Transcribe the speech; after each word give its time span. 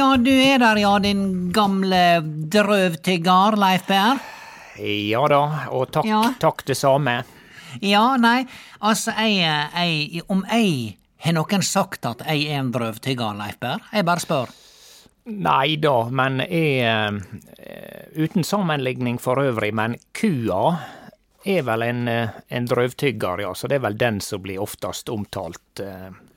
Ja, 0.00 0.14
du 0.16 0.30
er 0.32 0.56
der, 0.62 0.78
ja, 0.80 0.94
din 1.02 1.50
gamle 1.52 1.98
drøvtygger, 2.52 3.56
Leif 3.60 3.82
Berr. 3.88 4.20
Ja 4.80 5.26
da, 5.28 5.40
og 5.76 5.90
takk, 5.92 6.06
Ja. 6.08 6.22
takk 6.40 6.62
det 6.64 6.76
samme. 6.78 7.18
Ja, 7.84 8.16
nei, 8.16 8.46
altså, 8.80 9.12
jeg, 9.12 9.44
jeg 9.76 10.22
Om 10.32 10.40
jeg 10.48 10.96
har 11.20 11.36
noen 11.36 11.62
sagt 11.62 12.06
at 12.08 12.24
jeg 12.26 12.46
er 12.48 12.62
en 12.62 12.70
drøvtygger, 12.72 13.36
Leif 13.36 13.58
Berr? 13.60 13.82
Jeg 13.92 14.06
bare 14.08 14.24
spør. 14.24 14.54
Nei 15.30 15.76
da, 15.76 15.92
men 16.08 16.40
jeg 16.46 16.80
eh, 16.88 17.20
Uten 18.24 18.42
sammenligning 18.44 19.20
for 19.20 19.36
øvrig, 19.42 19.74
men 19.76 19.98
kua 20.16 20.78
er 21.44 21.62
vel 21.68 21.82
en, 21.86 22.08
eh, 22.08 22.40
en 22.48 22.66
drøvtygger, 22.72 23.44
ja. 23.44 23.52
Så 23.54 23.68
det 23.68 23.76
er 23.82 23.84
vel 23.90 24.00
den 24.00 24.20
som 24.24 24.40
blir 24.42 24.62
oftest 24.64 25.12
omtalt. 25.12 25.84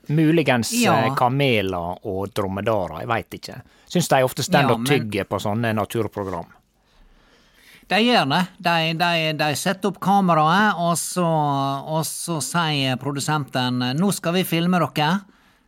Muligens 0.08 0.72
Ja. 0.82 0.94
eh, 1.06 1.14
kameler 1.16 1.98
og 2.06 2.32
dromedarer, 2.34 3.00
jeg 3.00 3.08
veit 3.08 3.30
ikke. 3.38 3.60
Syns 3.88 4.08
de 4.08 4.22
ofte 4.24 4.42
står 4.42 4.60
Ja, 4.68 4.74
og 4.74 4.86
tygger 4.86 5.24
på 5.24 5.38
sånne 5.40 5.72
naturprogram. 5.74 6.46
De 7.88 7.98
gjør 8.00 8.24
det. 8.30 8.42
De, 8.64 8.76
de, 8.96 9.32
de 9.36 9.48
setter 9.60 9.90
opp 9.90 9.98
kameraet, 10.00 10.78
og 10.80 10.94
så, 10.98 11.24
og 11.84 12.04
så 12.08 12.38
sier 12.42 12.96
produsenten 13.00 13.82
nå 13.98 14.08
skal 14.16 14.38
vi 14.38 14.44
filme 14.48 14.80
dere. 14.80 15.10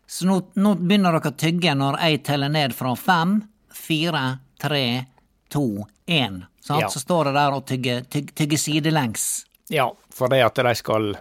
Så 0.09 0.25
nå, 0.29 0.39
nå 0.57 0.75
begynner 0.81 1.13
dere 1.19 1.33
å 1.35 1.37
tygge 1.37 1.75
når 1.77 1.99
jeg 2.01 2.23
teller 2.25 2.49
ned 2.55 2.73
fra 2.75 2.95
fem, 2.97 3.41
fire, 3.75 4.39
tre, 4.63 5.05
to, 5.53 5.85
én. 6.09 6.45
Ja. 6.71 6.89
Så 6.91 7.03
står 7.05 7.29
det 7.29 7.35
der 7.37 7.55
og 7.55 7.67
tygger, 7.69 8.01
tyg, 8.11 8.33
tygger 8.35 8.59
sidelengs. 8.59 9.27
Ja, 9.71 9.91
for 10.15 10.31
det 10.33 10.41
at 10.47 10.57
de 10.63 10.73
skal 10.79 11.13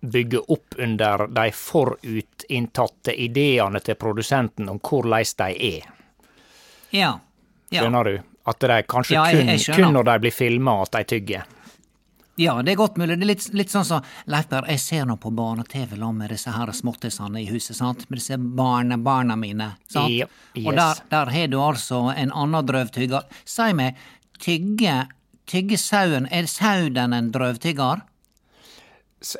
bygge 0.00 0.38
opp 0.48 0.74
under 0.78 1.26
de 1.26 1.50
forutinntatte 1.52 3.14
ideene 3.20 3.80
til 3.80 3.94
produsenten 3.98 4.68
om 4.70 4.78
hvordan 4.78 5.24
de 5.38 5.48
er. 5.74 5.86
Ja. 6.90 7.18
ja. 7.70 7.82
Skjønner 7.82 8.04
du? 8.04 8.18
At 8.48 8.58
det 8.64 8.70
er 8.70 8.82
kanskje 8.88 9.12
Ja, 9.18 9.24
jeg- 9.30 9.46
jeg 9.66 9.76
kun 9.76 9.92
når 9.92 10.04
de 10.04 10.18
blir 10.20 10.32
filma 10.32 10.82
at 10.82 10.92
de 10.92 11.04
tygger. 11.04 11.44
Ja, 12.38 12.62
det 12.62 12.70
er 12.72 12.76
godt 12.76 12.96
mulig. 12.96 13.16
Det 13.18 13.22
er 13.22 13.26
litt, 13.26 13.54
litt 13.54 13.68
sånn 13.68 13.84
som 13.84 14.02
Leifberg, 14.26 14.68
jeg 14.68 14.78
ser 14.78 15.04
nå 15.06 15.16
på 15.18 15.32
barne-TV 15.34 15.96
med 16.14 16.30
disse 16.30 16.50
her 16.54 16.66
småttisene 16.70 17.42
i 17.42 17.46
huset, 17.50 17.74
sant? 17.76 18.08
Med 18.08 18.20
disse 18.20 18.38
barna, 18.38 18.96
barna 18.96 19.34
mine, 19.36 19.72
sant? 19.88 20.08
Ja, 20.12 20.26
Og 20.54 20.72
yes. 20.72 20.74
der, 20.76 20.94
der 21.10 21.30
har 21.32 21.46
du 21.48 21.58
altså 21.58 22.16
en 22.16 22.30
annen 22.30 22.64
drøvtygger. 22.64 23.22
Si 23.44 23.72
meg, 23.72 23.96
tygge, 24.38 25.08
tygge 25.46 25.76
sauen, 25.76 26.28
er 26.30 26.46
sauen 26.46 27.12
en 27.12 27.32
drøvtygger? 27.32 28.02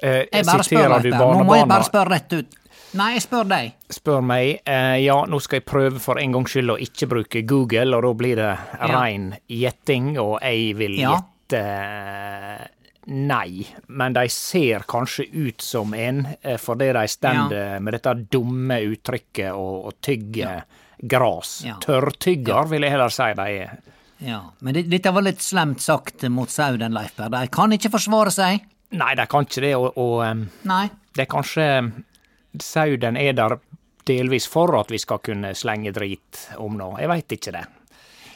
Eh, 0.02 0.26
Jeg 0.32 0.44
bare 0.46 0.64
spør, 0.66 0.88
Leifberg. 0.96 1.36
Nå 1.38 1.44
må 1.48 1.56
jeg 1.56 1.68
bare 1.68 1.84
spørre 1.88 2.10
rett 2.16 2.32
ut. 2.32 2.56
Nei, 2.98 3.10
jeg 3.18 3.22
spør 3.26 3.48
deg. 3.50 3.72
Spør 3.92 4.22
meg. 4.24 4.60
Eh, 4.64 4.96
ja, 5.04 5.18
nå 5.28 5.40
skal 5.44 5.60
jeg 5.60 5.66
prøve 5.68 6.00
for 6.00 6.18
en 6.18 6.32
gangs 6.32 6.54
skyld 6.54 6.72
å 6.72 6.78
ikke 6.80 7.08
bruke 7.10 7.42
Google, 7.46 7.96
og 7.98 8.02
da 8.06 8.12
blir 8.14 8.36
det 8.40 8.52
rein 8.88 9.34
gjetting, 9.48 10.14
og 10.18 10.38
jeg 10.42 10.74
vil 10.78 10.96
Ja. 11.00 11.18
gjette 11.18 11.62
nei. 13.08 13.66
Men 13.88 14.12
de 14.16 14.26
ser 14.32 14.84
kanskje 14.88 15.28
ut 15.32 15.60
som 15.64 15.94
en, 15.94 16.26
eh, 16.42 16.56
fordi 16.60 16.92
de 16.92 17.06
står 17.08 17.80
med 17.80 17.92
dette 17.94 18.14
dumme 18.30 18.80
uttrykket 18.92 19.52
og, 19.54 19.86
og 19.86 20.00
tygger 20.04 20.62
gras. 21.08 21.62
Ja. 21.64 21.76
Tørrtygger, 21.80 22.68
vil 22.68 22.82
jeg 22.82 22.90
heller 22.96 23.08
si 23.14 23.28
de 23.38 23.48
er. 23.62 23.78
Ja, 24.20 24.40
men 24.66 24.74
dette 24.90 25.12
var 25.14 25.22
litt 25.22 25.38
slemt 25.44 25.80
sagt 25.80 26.24
mot 26.28 26.50
sauen, 26.50 26.92
Leifberg. 26.92 27.30
De 27.30 27.48
kan 27.54 27.70
ikke 27.76 27.90
forsvare 27.92 28.32
seg. 28.34 28.64
Nei, 28.96 29.14
de 29.18 29.26
kan 29.28 29.44
ikke 29.44 29.64
det, 29.64 29.74
og, 29.76 29.98
og 30.00 30.46
det 30.64 31.24
er 31.24 31.28
kanskje 31.28 31.66
Sauden 32.62 33.18
er 33.20 33.34
der 33.36 33.58
delvis 34.08 34.46
for 34.48 34.72
at 34.78 34.90
vi 34.90 34.98
skal 34.98 35.20
kunne 35.20 35.52
slenge 35.54 35.92
drit 35.92 36.46
om 36.56 36.78
noe. 36.78 36.96
Jeg 37.02 37.10
veit 37.10 37.34
ikke 37.36 37.52
det. 37.54 37.66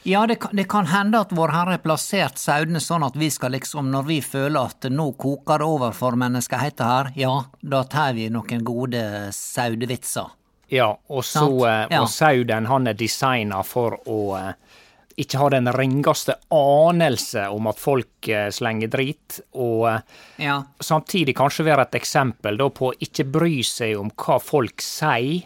Ja, 0.05 0.27
det 0.27 0.37
kan, 0.43 0.57
det 0.57 0.65
kan 0.69 0.87
hende 0.91 1.21
at 1.23 1.33
Vår 1.33 1.53
Herre 1.55 1.77
har 1.77 1.83
plassert 1.83 2.39
sauene 2.39 2.81
sånn 2.83 3.05
at 3.07 3.17
vi 3.19 3.29
skal 3.31 3.55
liksom, 3.55 3.91
når 3.93 4.07
vi 4.09 4.19
føler 4.25 4.73
at 4.73 4.89
nå 4.91 5.13
koker 5.15 5.63
det 5.63 5.69
over 5.69 5.95
for 5.95 6.19
menneskeheten 6.19 6.89
her, 6.89 7.11
ja, 7.17 7.35
da 7.63 7.85
tar 7.87 8.17
vi 8.19 8.27
noen 8.35 8.65
gode 8.67 9.03
saudevitser. 9.37 10.33
Ja, 10.73 10.89
og 11.07 11.25
så 11.29 11.47
eh, 11.69 11.87
ja. 11.93 12.01
Og 12.01 12.11
sauden 12.11 12.67
han 12.67 12.89
er 12.91 12.99
designa 12.99 13.61
for 13.67 13.99
å 14.11 14.19
eh, 14.41 14.81
ikke 15.25 15.39
har 15.41 15.51
den 15.55 15.71
ringeste 15.73 16.35
anelse 16.55 17.47
om 17.55 17.67
at 17.71 17.79
folk 17.81 18.29
eh, 18.29 18.49
slenger 18.55 18.91
drit, 18.93 19.41
og 19.55 19.87
eh, 19.91 20.01
Ja, 20.45 20.59
samtidig 20.81 21.37
kanskje 21.39 21.67
være 21.71 21.87
et 21.89 21.99
eksempel 22.01 22.59
da 22.61 22.69
på 22.71 22.91
å 22.91 22.99
ikke 23.03 23.25
bry 23.33 23.63
seg 23.67 23.97
om 24.01 24.11
hva 24.17 24.39
folk 24.43 24.83
sier, 24.85 25.45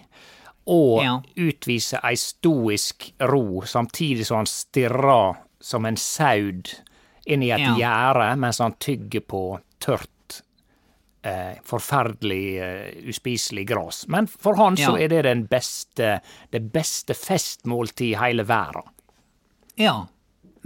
og 0.66 1.02
Ja. 1.04 1.20
utvise 1.38 2.00
ei 2.02 2.16
stoisk 2.18 3.12
ro, 3.30 3.62
samtidig 3.62 4.26
som 4.26 4.40
han 4.42 4.50
stirrer 4.50 5.36
som 5.62 5.86
en 5.86 5.96
saud 5.96 6.72
inn 7.26 7.42
i 7.42 7.50
et 7.54 7.60
Ja. 7.60 7.76
gjerde 7.76 8.36
mens 8.38 8.58
han 8.58 8.74
tygger 8.82 9.20
på 9.20 9.60
tørt, 9.80 10.42
eh, 11.22 11.54
forferdelig 11.64 12.58
eh, 12.62 13.08
uspiselig 13.10 13.66
gras. 13.66 14.04
Men 14.08 14.26
for 14.26 14.54
han 14.56 14.76
så 14.76 14.96
er 15.00 15.08
det 15.08 15.22
den 15.24 15.46
beste, 15.46 16.20
det 16.52 16.60
beste 16.72 17.14
festmåltid 17.14 18.12
i 18.12 18.18
hele 18.18 18.44
verden. 18.46 18.82
Ja. 19.80 19.96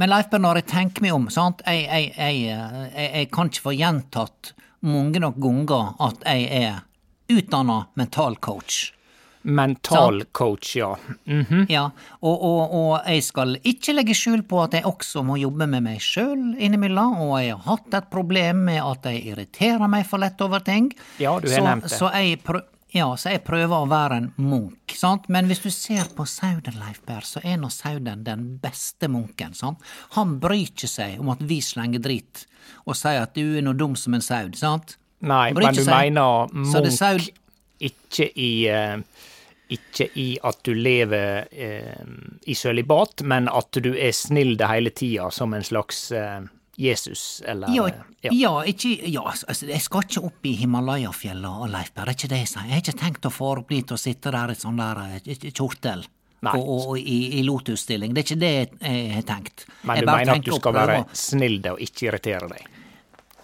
Men 0.00 0.08
Leifberg, 0.08 0.40
når 0.40 0.62
jeg 0.62 0.68
tenker 0.70 1.04
meg 1.04 1.12
om, 1.12 1.26
sant, 1.32 1.60
jeg, 1.66 1.84
jeg, 1.84 2.12
jeg, 2.16 2.38
eh, 2.54 2.78
jeg, 2.94 3.10
jeg 3.18 3.30
kan 3.34 3.50
ikke 3.50 3.66
få 3.66 3.74
gjentatt 3.76 4.54
mange 4.80 5.20
nok 5.20 5.36
ganger 5.44 5.92
at 6.00 6.24
jeg 6.24 6.48
er 6.62 6.80
utdanna 7.30 7.82
mentalcoach. 8.00 8.88
Mentalcoach, 9.42 10.76
ja. 10.76 10.98
Mhm. 11.24 11.66
Ja, 11.68 11.86
og, 12.20 12.42
og, 12.44 12.74
og 12.76 13.06
jeg 13.08 13.24
skal 13.24 13.54
ikke 13.64 13.94
legge 13.96 14.16
skjul 14.16 14.42
på 14.48 14.58
at 14.66 14.76
jeg 14.76 14.84
også 14.88 15.22
må 15.24 15.38
jobbe 15.40 15.68
med 15.70 15.84
meg 15.86 16.02
sjøl 16.04 16.58
innimellom, 16.60 17.16
og 17.24 17.38
jeg 17.40 17.54
har 17.56 17.64
hatt 17.70 17.96
et 18.02 18.10
problem 18.12 18.66
med 18.68 18.82
at 18.84 19.08
jeg 19.08 19.22
irriterer 19.32 19.88
meg 19.88 20.04
for 20.08 20.20
lett 20.20 20.40
over 20.44 20.60
ting. 20.64 20.90
Ja, 21.22 21.38
du 21.40 21.48
har 21.48 21.56
så, 21.56 21.64
nevnt 21.64 21.88
det. 21.88 21.94
Så 21.96 22.12
jeg, 22.12 22.40
prø 22.44 22.60
ja, 22.90 23.06
så 23.16 23.34
jeg 23.34 23.44
prøver 23.46 23.76
å 23.76 23.88
være 23.90 24.16
en 24.18 24.28
munk, 24.42 24.94
sant. 24.98 25.28
Men 25.30 25.46
hvis 25.50 25.62
du 25.62 25.70
ser 25.70 26.08
på 26.16 26.26
Sauden, 26.26 26.78
Leif 26.80 26.98
Berr, 27.06 27.26
så 27.26 27.42
er 27.46 27.60
nå 27.60 27.70
Sauden 27.70 28.24
den 28.26 28.46
beste 28.62 29.10
munken, 29.10 29.54
sant. 29.54 29.82
Han 30.16 30.38
bryr 30.42 30.66
ikke 30.70 30.90
seg 30.90 31.20
om 31.22 31.30
at 31.34 31.44
vi 31.46 31.60
slenger 31.64 32.02
drit 32.02 32.46
og 32.84 32.96
sier 32.98 33.24
at 33.24 33.34
du 33.36 33.58
er 33.58 33.64
noe 33.66 33.78
dum 33.78 33.96
som 33.98 34.14
en 34.16 34.24
saud, 34.24 34.56
sant. 34.58 34.96
Nei, 35.20 35.50
men 35.54 35.74
du 35.74 35.82
seg. 35.82 35.92
mener 35.92 36.50
munk 36.70 36.80
det 36.84 36.94
munk 36.96 37.20
ikke 37.80 38.30
i 38.40 38.52
uh, 38.72 39.00
ikke 39.70 40.08
i 40.18 40.26
at 40.42 40.64
du 40.66 40.72
lever 40.74 41.46
uh, 41.46 42.14
i 42.42 42.56
sølibat, 42.58 43.22
men 43.22 43.46
at 43.52 43.78
du 43.84 43.92
er 43.94 44.14
snill 44.16 44.56
det 44.58 44.70
hele 44.70 44.90
tida, 44.90 45.28
som 45.34 45.54
en 45.54 45.66
slags 45.66 46.08
eh, 46.16 46.40
Jesus, 46.80 47.42
eller 47.46 47.68
Ja, 47.74 47.88
ja. 48.22 48.30
ja. 48.32 48.52
ikke 48.64 48.94
Ja, 49.08 49.26
altså, 49.28 49.66
jeg 49.68 49.82
skal 49.84 50.06
ikke 50.06 50.22
opp 50.30 50.46
i 50.48 50.54
Himalaya-fjella 50.62 51.50
Leif 51.68 51.92
Berr, 51.92 52.08
det 52.08 52.14
er 52.14 52.18
ikke 52.18 52.32
det 52.32 52.40
jeg 52.40 52.52
sier. 52.54 52.64
Jeg 52.68 52.76
har 52.76 52.84
ikke 52.84 52.98
tenkt 53.02 53.28
å 53.28 53.34
få 53.34 53.52
opp 53.58 53.76
å 53.76 54.00
sitte 54.00 54.32
der 54.32 54.54
i 54.54 54.56
sånn 54.58 54.80
der 54.80 55.04
eh, 55.18 55.46
kjortel. 55.50 56.06
Nei. 56.40 56.54
Og, 56.56 56.64
og, 56.64 56.84
og 56.94 56.98
i, 56.98 57.18
i 57.36 57.44
lotusstilling. 57.44 58.14
Det 58.16 58.22
er 58.22 58.28
ikke 58.30 58.40
det 58.40 58.52
jeg 58.56 59.12
har 59.12 59.26
tenkt. 59.28 59.66
Men 59.84 60.00
du 60.00 60.08
mener 60.08 60.38
at 60.38 60.46
du 60.46 60.54
skal 60.56 60.76
være 60.78 61.00
snill 61.12 61.58
og 61.68 61.82
ikke 61.84 62.08
irritere 62.08 62.48
deg? 62.54 62.68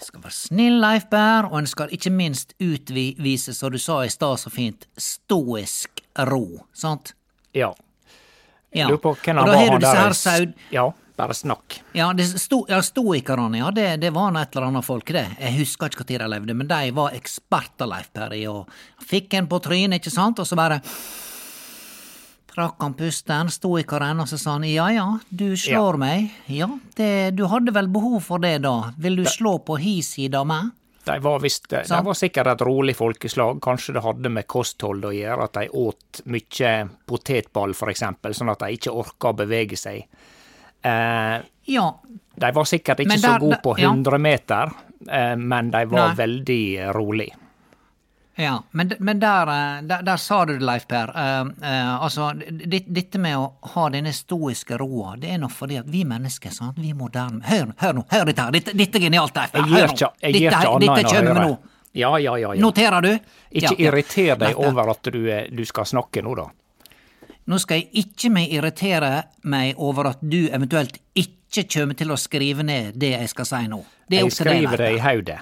skal 0.07 0.23
være 0.23 0.37
snill, 0.37 0.79
Leif 0.83 1.09
Berr, 1.13 1.49
og 1.51 1.59
en 1.61 1.69
skal 1.69 1.93
ikke 1.95 2.13
minst 2.13 2.55
utvise, 2.63 3.55
som 3.57 3.73
du 3.73 3.79
sa 3.81 4.03
i 4.05 4.13
stad 4.13 4.41
så 4.41 4.53
fint, 4.53 4.87
stoisk 5.01 6.03
ro, 6.29 6.67
sant? 6.77 7.15
Ja. 7.57 7.73
Ja. 8.77 8.91
Lurer 8.91 9.01
på 9.01 9.15
hvem 9.23 9.41
han 9.41 9.49
var 9.49 9.73
han 9.73 9.85
der. 9.85 10.53
Ja, 10.75 10.91
bare 11.17 11.35
snakk. 11.35 11.79
Ja, 11.97 12.11
det 12.17 12.27
sto, 12.41 12.63
ja 12.69 12.83
stoikerne, 12.85 13.61
ja, 13.61 13.71
det, 13.75 13.89
det 14.03 14.13
var 14.15 14.33
nå 14.33 14.43
et 14.43 14.57
eller 14.57 14.71
annet 14.71 14.87
folk, 14.87 15.13
det. 15.17 15.27
Jeg 15.41 15.59
husker 15.61 15.93
ikke 15.93 16.07
når 16.07 16.25
de 16.25 16.33
levde, 16.35 16.59
men 16.59 16.71
de 16.71 16.91
var 16.97 17.17
eksperter, 17.17 17.89
Leif 17.91 18.13
Perry, 18.13 18.43
og 18.51 18.69
Fikk 19.07 19.39
en 19.39 19.49
på 19.51 19.61
trynet, 19.65 20.01
ikke 20.01 20.13
sant, 20.13 20.43
og 20.43 20.49
så 20.49 20.59
bare 20.59 20.81
trakk 22.57 22.81
han 22.81 22.95
pusten, 22.97 23.51
stoikeren, 23.53 24.23
og 24.25 24.29
så 24.31 24.39
sa 24.41 24.57
han 24.57 24.65
ja 24.69 24.89
ja, 24.95 25.07
du 25.29 25.51
slår 25.61 25.99
meg, 26.01 26.33
ja, 26.49 26.71
det, 26.97 27.37
du 27.37 27.45
hadde 27.53 27.75
vel 27.77 27.91
behov 27.93 28.23
for 28.25 28.41
det 28.41 28.59
da, 28.65 28.93
vil 28.97 29.21
du 29.21 29.27
slå 29.29 29.59
på 29.65 29.77
hi 29.83 29.99
side 30.05 30.39
av 30.41 30.49
meg? 30.49 30.73
De 31.07 31.21
var, 31.23 31.39
visst, 31.39 31.69
de 31.71 31.99
var 32.03 32.17
sikkert 32.19 32.49
et 32.51 32.63
rolig 32.67 32.97
folkeslag. 32.99 33.61
Kanskje 33.63 33.93
det 33.95 34.01
hadde 34.03 34.31
med 34.33 34.49
kosthold 34.51 35.05
å 35.07 35.13
gjøre, 35.15 35.45
at 35.47 35.55
de 35.55 35.69
åt 35.79 36.19
mye 36.35 36.73
potetball, 37.07 37.77
for 37.79 37.93
eksempel, 37.93 38.35
sånn 38.35 38.51
at 38.51 38.65
de 38.65 38.75
ikke 38.75 38.91
orka 38.91 39.31
å 39.31 39.37
bevege 39.39 39.79
seg. 39.79 40.03
Eh, 40.83 41.41
Ja, 41.67 41.87
de 42.37 42.53
var 42.55 42.65
sikkert 42.65 43.01
ikke 43.01 43.17
der, 43.17 43.19
så 43.19 43.39
gode 43.43 43.57
på 43.65 43.73
ja. 43.79 43.89
100 43.91 44.19
meter, 44.19 44.71
eh, 45.11 45.35
men 45.37 45.71
de 45.71 45.85
var 45.91 46.09
Nei. 46.13 46.15
veldig 46.21 46.63
rolig. 46.95 47.33
Ja, 48.39 48.59
men, 48.77 48.93
men 49.01 49.19
der, 49.21 49.49
eh, 49.49 49.83
der, 49.89 50.03
der 50.05 50.17
sa 50.21 50.45
du 50.45 50.53
det, 50.59 50.63
Leif 50.69 50.85
Per. 50.87 51.09
Eh, 51.17 51.41
eh, 51.63 52.03
altså, 52.05 52.29
dette 52.69 53.19
med 53.19 53.37
å 53.41 53.47
ha 53.73 53.87
denne 53.89 54.13
stoiske 54.13 54.77
roa, 54.79 55.15
det 55.17 55.31
er 55.33 55.39
nok 55.41 55.55
fordi 55.57 55.79
at 55.81 55.89
vi 55.89 56.03
mennesker, 56.05 56.53
sant, 56.53 56.77
vi 56.79 56.91
er 56.93 56.99
moderne 57.01 57.41
Hør, 57.49 57.73
hør 57.81 57.97
nå, 57.97 58.05
hør 58.13 58.29
dette 58.29 58.45
her, 58.45 58.53
dette, 58.53 58.75
dette 58.77 59.01
er 59.01 59.07
genialt, 59.09 59.35
Leif 59.41 59.57
Per. 59.57 59.65
Hør 59.73 59.89
nå. 59.89 59.97
Dette 60.21 60.77
Dette 60.85 61.09
kommer 61.09 61.41
nå. 61.41 61.57
Ja, 61.97 62.11
ja, 62.21 62.37
ja. 62.37 62.53
ja. 62.53 62.61
Noterer 62.61 63.01
du? 63.01 63.11
Ikke 63.57 63.73
Ja, 63.73 63.89
irriter 63.89 64.37
deg 64.37 64.59
over 64.61 64.91
at 64.93 65.09
du, 65.09 65.23
er- 65.33 65.49
du 65.49 65.65
skal 65.65 65.89
snakke 65.89 66.21
nå, 66.23 66.35
da. 66.37 66.51
Nå 67.47 67.59
skal 67.63 67.79
jeg 67.79 68.03
ikke 68.03 68.31
meg 68.35 68.55
irritere 68.55 69.11
meg 69.47 69.79
over 69.79 70.11
at 70.11 70.23
du 70.23 70.49
eventuelt 70.51 70.99
ikke 71.15 71.63
kommer 71.71 71.95
til 71.99 72.11
å 72.11 72.19
skrive 72.19 72.67
ned 72.67 72.99
det 72.99 73.13
jeg 73.15 73.31
skal 73.31 73.47
si 73.47 73.61
nå. 73.71 73.85
Det 74.11 74.25
Jeg 74.25 74.35
skriver 74.35 74.83
det 74.83 74.97
i 74.97 75.03
hodet. 75.03 75.39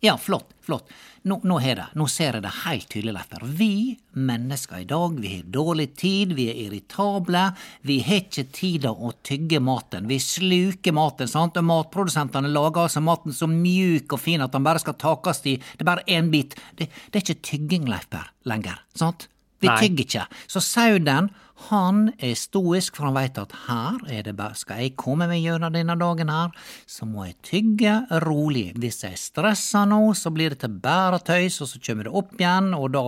Ja, 0.00 0.16
flott, 0.16 0.54
flott. 0.64 0.88
Nå, 1.28 1.36
nå 1.44 1.58
det. 1.60 1.84
Nå 2.00 2.06
ser 2.08 2.38
jeg 2.38 2.44
det 2.46 2.52
helt 2.62 2.86
tydelig, 2.88 3.12
Leif 3.12 3.42
Vi 3.58 3.98
mennesker 4.16 4.80
i 4.80 4.86
dag, 4.88 5.18
vi 5.20 5.34
har 5.34 5.50
dårlig 5.52 5.90
tid, 6.00 6.32
vi 6.32 6.46
er 6.48 6.56
irritable, 6.62 7.42
vi 7.84 7.98
har 8.06 8.22
ikke 8.22 8.46
tid 8.48 8.86
til 8.86 8.88
å 8.88 9.12
tygge 9.20 9.60
maten. 9.60 10.08
Vi 10.08 10.16
sluker 10.24 10.96
maten, 10.96 11.28
sant, 11.28 11.60
og 11.60 11.68
matprodusentene 11.68 12.48
lager 12.48 12.86
altså 12.86 13.04
maten 13.04 13.36
så 13.36 13.50
mjuk 13.50 14.16
og 14.16 14.22
fin 14.24 14.40
at 14.40 14.56
den 14.56 14.64
bare 14.64 14.80
skal 14.80 14.96
takast 14.96 15.50
i 15.52 15.58
Det 15.60 15.84
er 15.84 15.90
bare 15.92 16.08
én 16.08 16.32
bit. 16.32 16.56
Det, 16.78 16.88
det 16.88 17.20
er 17.20 17.26
ikke 17.26 17.44
tygging, 17.50 17.92
Leif 17.92 18.08
lenger, 18.48 18.80
sant? 18.96 19.28
Vi 19.60 19.68
tygger 19.68 20.04
ikke. 20.06 20.26
Så 20.48 20.60
sauden, 20.64 21.30
han 21.68 21.98
er 22.16 22.32
stoisk, 22.40 22.96
for 22.96 23.10
han 23.10 23.16
veit 23.18 23.36
at 23.36 23.52
her 23.66 23.98
er 24.08 24.22
det 24.24 24.32
bare 24.38 24.56
Skal 24.56 24.78
jeg 24.80 24.94
komme 24.96 25.26
meg 25.28 25.42
gjennom 25.44 25.74
denne 25.74 25.96
dagen 26.00 26.30
her, 26.32 26.54
så 26.88 27.04
må 27.04 27.26
jeg 27.28 27.36
tygge 27.44 27.92
rolig. 28.24 28.70
Hvis 28.80 29.02
jeg 29.04 29.18
stresser 29.20 29.84
nå, 29.90 29.98
så 30.16 30.32
blir 30.32 30.54
det 30.54 30.62
til 30.64 30.72
bare 30.80 31.20
tøys, 31.20 31.60
og 31.60 31.68
så 31.68 31.82
kommer 31.84 32.08
det 32.08 32.14
opp 32.16 32.32
igjen, 32.40 32.72
og 32.78 32.88
da 32.96 33.04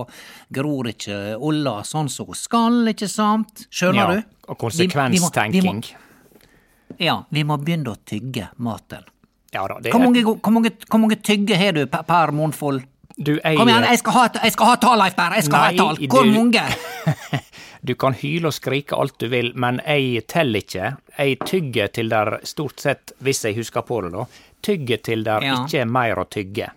gror 0.53 0.91
ikke 0.93 1.17
olla 1.41 1.79
sånn 1.87 2.11
som 2.13 2.29
hun 2.29 2.37
skal, 2.37 2.79
ikke 2.93 3.09
sant? 3.09 3.65
Skjønner 3.73 4.03
Ja, 4.03 4.21
du? 4.21 4.37
og 4.53 4.61
konsekvenstenking. 4.61 5.83
Ja, 7.01 7.23
vi 7.33 7.43
må 7.47 7.57
begynne 7.57 7.95
å 7.95 7.99
tygge 8.05 8.51
maten. 8.61 9.09
Ja 9.53 9.67
da, 9.69 9.79
det 9.81 9.91
Hvor 9.93 10.01
mange, 10.01 10.21
hvor 10.25 10.53
mange, 10.53 10.71
hvor 10.89 11.01
mange 11.01 11.17
tygge 11.21 11.57
har 11.57 11.73
du 11.77 11.85
per, 11.85 12.05
per 12.09 12.31
munnfull? 12.33 12.81
Du, 13.17 13.39
eier 13.43 13.57
Kom 13.57 13.69
igjen, 13.69 13.83
jeg 13.83 13.99
skal 14.01 14.13
ha 14.13 14.23
jeg 14.43 14.51
skal 14.55 14.65
ha 14.71 14.75
tall, 14.81 14.97
Leif 14.99 15.15
Berr! 15.15 15.35
Jeg 15.37 15.45
skal 15.47 15.59
ha 15.59 15.69
et 15.71 15.77
tall! 15.77 15.97
Hvor 16.07 16.23
du- 16.23 16.33
mange? 16.37 16.63
Du 17.83 17.95
kan 17.99 18.13
hyle 18.15 18.47
og 18.47 18.53
skrike 18.55 18.95
alt 18.95 19.17
du 19.19 19.25
vil, 19.27 19.49
men 19.59 19.81
jeg 19.83 20.21
teller 20.31 20.61
ikke. 20.63 20.93
Jeg 21.17 21.33
tygger 21.43 21.89
til 21.91 22.07
der 22.13 22.37
stort 22.47 22.79
sett, 22.79 23.11
hvis 23.19 23.41
jeg 23.43 23.57
husker 23.57 23.83
på 23.83 23.97
det, 24.05 24.13
da, 24.13 24.23
tygger 24.63 25.01
til 25.03 25.25
der 25.27 25.43
Ja. 25.43 25.57
ikke 25.65 25.81
er 25.81 25.89
mer 25.91 26.21
å 26.21 26.23
tygge. 26.31 26.69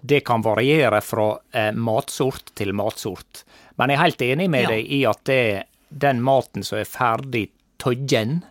Det 0.00 0.20
kan 0.24 0.40
variere 0.46 1.00
fra 1.02 1.32
eh, 1.52 1.72
matsort 1.74 2.52
til 2.54 2.70
matsort. 2.78 3.42
Men 3.76 3.90
jeg 3.90 3.98
er 3.98 4.02
helt 4.04 4.22
enig 4.22 4.46
med 4.54 4.62
Ja. 4.62 4.68
deg 4.76 4.86
i 4.86 5.00
at 5.10 5.24
det, 5.24 5.64
den 5.90 6.22
maten 6.22 6.62
som 6.62 6.78
er 6.78 6.84
ferdig 6.86 7.48
tøggen, 7.82 8.44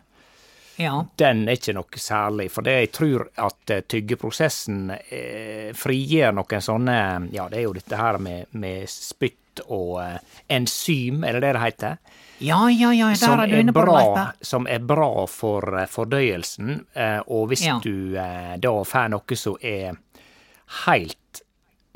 Ja. 0.79 1.05
den 1.19 1.41
er 1.49 1.57
ikke 1.59 1.73
noe 1.75 1.99
særlig. 1.99 2.49
For 2.55 2.63
det 2.63 2.75
jeg 2.77 2.91
tror 2.95 3.27
at 3.35 3.73
eh, 3.75 3.81
tyggeprosessen 3.91 4.89
eh, 4.95 5.73
frigjør 5.75 6.33
noen 6.39 6.61
sånne 6.63 6.95
Ja, 7.35 7.49
det 7.51 7.59
er 7.59 7.67
jo 7.67 7.73
dette 7.75 7.99
her 7.99 8.17
med, 8.23 8.45
med 8.55 8.87
spytt 8.89 9.35
og 9.67 9.97
eh, 10.05 10.17
enzym, 10.55 11.23
er 11.27 11.35
det 11.35 11.41
det 11.43 11.53
det 11.57 11.63
heter? 11.65 11.97
Ja, 12.39 12.61
ja, 12.71 12.93
ja, 12.95 13.09
der 13.11 13.15
som 13.19 13.39
er 13.43 13.47
du 13.51 13.57
inne 13.59 13.73
på 13.75 13.81
bra, 13.83 13.97
det 14.15 14.47
som 14.47 14.67
er 14.71 14.79
bra 14.79 15.25
for 15.27 15.67
eh, 15.81 15.87
fordøyelsen. 15.91 16.85
eh, 16.95 17.19
Og 17.27 17.49
hvis 17.51 17.65
Ja. 17.67 17.79
du 17.83 18.15
eh, 18.15 18.55
da 18.63 18.71
får 18.87 19.09
noe 19.11 19.35
som 19.35 19.57
er 19.61 19.97
helt 20.85 21.41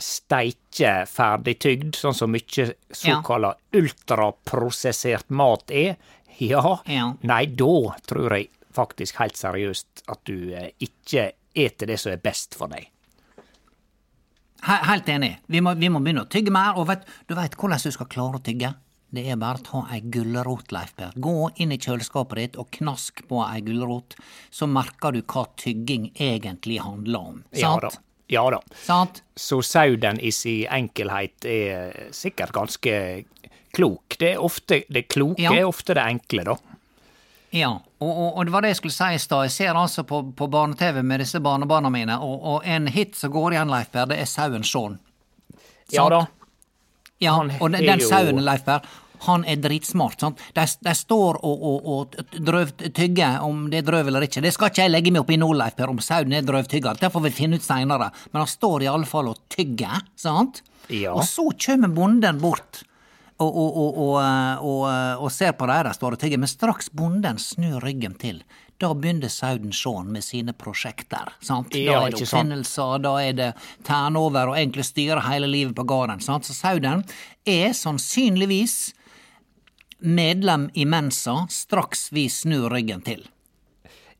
steike 0.04 1.06
ferdigtygd, 1.08 1.96
sånn 1.96 2.16
som 2.18 2.32
mye 2.34 2.74
såkalla 2.92 3.54
ultraprosessert 3.78 5.30
mat 5.30 5.72
er, 5.72 5.96
ja, 6.38 6.80
Ja. 6.86 7.13
nei, 7.22 7.46
da 7.46 7.96
tror 8.10 8.34
jeg 8.36 8.50
faktisk 8.75 9.20
helt 9.22 9.38
seriøst 9.39 10.03
at 10.13 10.24
du 10.30 10.53
eh, 10.53 10.72
ikke 10.84 11.32
eter 11.53 11.89
det 11.92 12.00
som 12.01 12.12
er 12.13 12.22
best 12.24 12.56
for 12.58 12.72
deg. 12.74 12.89
Helt 14.63 15.10
enig. 15.12 15.34
Vi 15.51 15.60
må, 15.62 15.74
vi 15.75 15.89
må 15.92 16.00
begynne 16.00 16.24
å 16.24 16.30
tygge 16.32 16.51
mer. 16.56 16.77
Og 16.80 16.88
vet, 16.88 17.03
du 17.27 17.36
veit 17.36 17.56
hvordan 17.60 17.82
du 17.84 17.92
skal 17.92 18.08
klare 18.12 18.39
å 18.39 18.44
tygge? 18.44 18.72
Det 19.13 19.25
er 19.30 19.38
bare 19.38 19.60
å 19.60 19.65
ta 19.68 19.82
ei 19.94 20.00
gulrot, 20.10 20.72
Leif 20.74 20.96
Per. 20.98 21.12
Gå 21.22 21.34
inn 21.62 21.74
i 21.75 21.77
kjøleskapet 21.77 22.39
ditt 22.39 22.56
og 22.58 22.72
knask 22.74 23.22
på 23.30 23.44
ei 23.46 23.60
gulrot, 23.65 24.15
så 24.50 24.65
merker 24.65 25.13
du 25.13 25.20
hva 25.22 25.44
tygging 25.62 26.08
egentlig 26.15 26.80
handler 26.82 27.27
om. 27.34 27.44
Ja 27.53 27.75
da. 27.84 27.92
Sant? 27.94 28.08
Ja 28.32 28.48
da. 28.50 28.62
Sant? 28.88 29.20
Så 29.38 29.60
sauden 29.68 30.18
i 30.24 30.32
si 30.34 30.63
enkelhet 30.65 31.46
er 31.46 32.08
sikkert 32.15 32.56
ganske 32.56 32.96
klok. 33.75 34.15
Det 34.18 34.32
er 34.32 34.42
ofte 34.42 34.82
det 34.89 35.06
kloke 35.12 35.44
Ja. 35.44 35.53
er 35.53 35.68
ofte 35.70 35.94
det 35.94 36.08
enkle, 36.08 36.48
da. 36.48 36.58
Ja, 37.53 37.69
og, 38.01 38.10
og, 38.10 38.29
og 38.38 38.45
det 38.48 38.53
var 38.55 38.65
det 38.65 38.72
jeg 38.72 38.79
skulle 38.79 38.95
si 38.95 39.07
i 39.13 39.22
stad. 39.22 39.45
Jeg 39.45 39.53
ser 39.53 39.77
altså 39.77 40.01
på, 40.10 40.24
på 40.33 40.48
barne-TV 40.50 41.03
med 41.05 41.22
disse 41.22 41.38
barnebarna 41.43 41.91
mine, 41.93 42.15
og, 42.17 42.39
og 42.50 42.65
en 42.65 42.88
hit 42.89 43.13
som 43.19 43.29
går 43.33 43.53
igjen, 43.53 43.69
Leif 43.69 43.91
Berr, 43.93 44.10
det 44.10 44.17
er 44.24 44.29
sauen 44.29 44.65
Shaun. 44.65 44.98
Ja 45.93 46.07
da. 46.10 46.24
Ja, 47.22 47.36
og 47.38 47.69
den, 47.69 47.86
den 47.86 48.01
sauen, 48.01 48.41
Leif 48.41 48.65
Berr, 48.65 48.81
han 49.27 49.45
er 49.45 49.60
dritsmart. 49.62 50.19
sant? 50.19 50.41
De, 50.57 50.65
de 50.65 50.93
står 50.98 51.38
og, 51.45 51.62
og, 51.69 51.91
og 51.93 52.39
drøvtygger 52.50 53.45
om 53.45 53.67
det 53.72 53.83
er 53.83 53.88
drøv 53.88 54.10
eller 54.10 54.25
ikke. 54.25 54.41
Det 54.43 54.53
skal 54.55 54.72
ikke 54.72 54.88
jeg 54.88 54.93
legge 54.95 55.13
meg 55.13 55.24
opp 55.24 55.31
i 55.31 55.38
nå, 55.39 55.51
Leif 55.57 55.77
Per, 55.77 55.93
om 55.93 56.01
sauen 56.03 56.33
er 56.33 56.48
drøvtygger. 56.48 56.98
Det 57.00 57.12
får 57.13 57.25
vi 57.27 57.33
finne 57.38 57.62
ut 57.62 57.65
seinere. 57.65 58.10
Men 58.31 58.43
han 58.43 58.50
står 58.51 58.83
i 58.83 58.89
alle 58.91 59.07
fall 59.07 59.29
og 59.31 59.45
tygger, 59.53 60.01
sant? 60.19 60.63
Ja. 60.89 61.13
Og 61.13 61.24
så 61.29 61.45
kommer 61.67 61.93
bonden 61.93 62.41
bort 62.41 62.81
og, 63.42 63.58
og, 63.58 63.78
og, 63.78 64.18
og, 64.62 64.82
eh, 64.90 65.24
og 65.24 65.32
ser 65.34 65.56
på 65.58 65.68
deres 65.70 65.90
der 65.90 65.98
står 65.98 66.18
og 66.18 66.40
men 66.40 66.48
straks 66.50 66.92
bonden 66.92 67.40
snur 67.42 67.82
ryggen 67.82 68.13
til, 68.20 68.44
da 68.78 68.94
begynner 68.94 69.30
sauen 69.30 69.72
Shaun 69.72 70.12
med 70.12 70.24
sine 70.24 70.54
prosjekter. 70.54 71.34
sant? 71.42 71.72
Da 71.72 71.80
er 71.80 72.12
det 72.12 72.22
oppfinnelser, 72.22 72.98
da 73.04 73.13
er 73.22 73.34
det 73.34 73.52
turnover 73.88 74.52
og 74.52 74.58
egentlig 74.58 74.86
styre 74.86 75.22
hele 75.30 75.48
livet 75.48 75.75
på 75.75 75.84
gården. 75.84 76.20
sant? 76.22 76.46
Så 76.46 76.54
sauden 76.54 77.04
er 77.46 77.74
sannsynligvis 77.74 78.94
medlem 80.00 80.70
i 80.74 80.86
Mensa 80.86 81.46
straks 81.50 82.12
vi 82.12 82.30
snur 82.30 82.70
ryggen 82.70 83.02
til. 83.02 83.24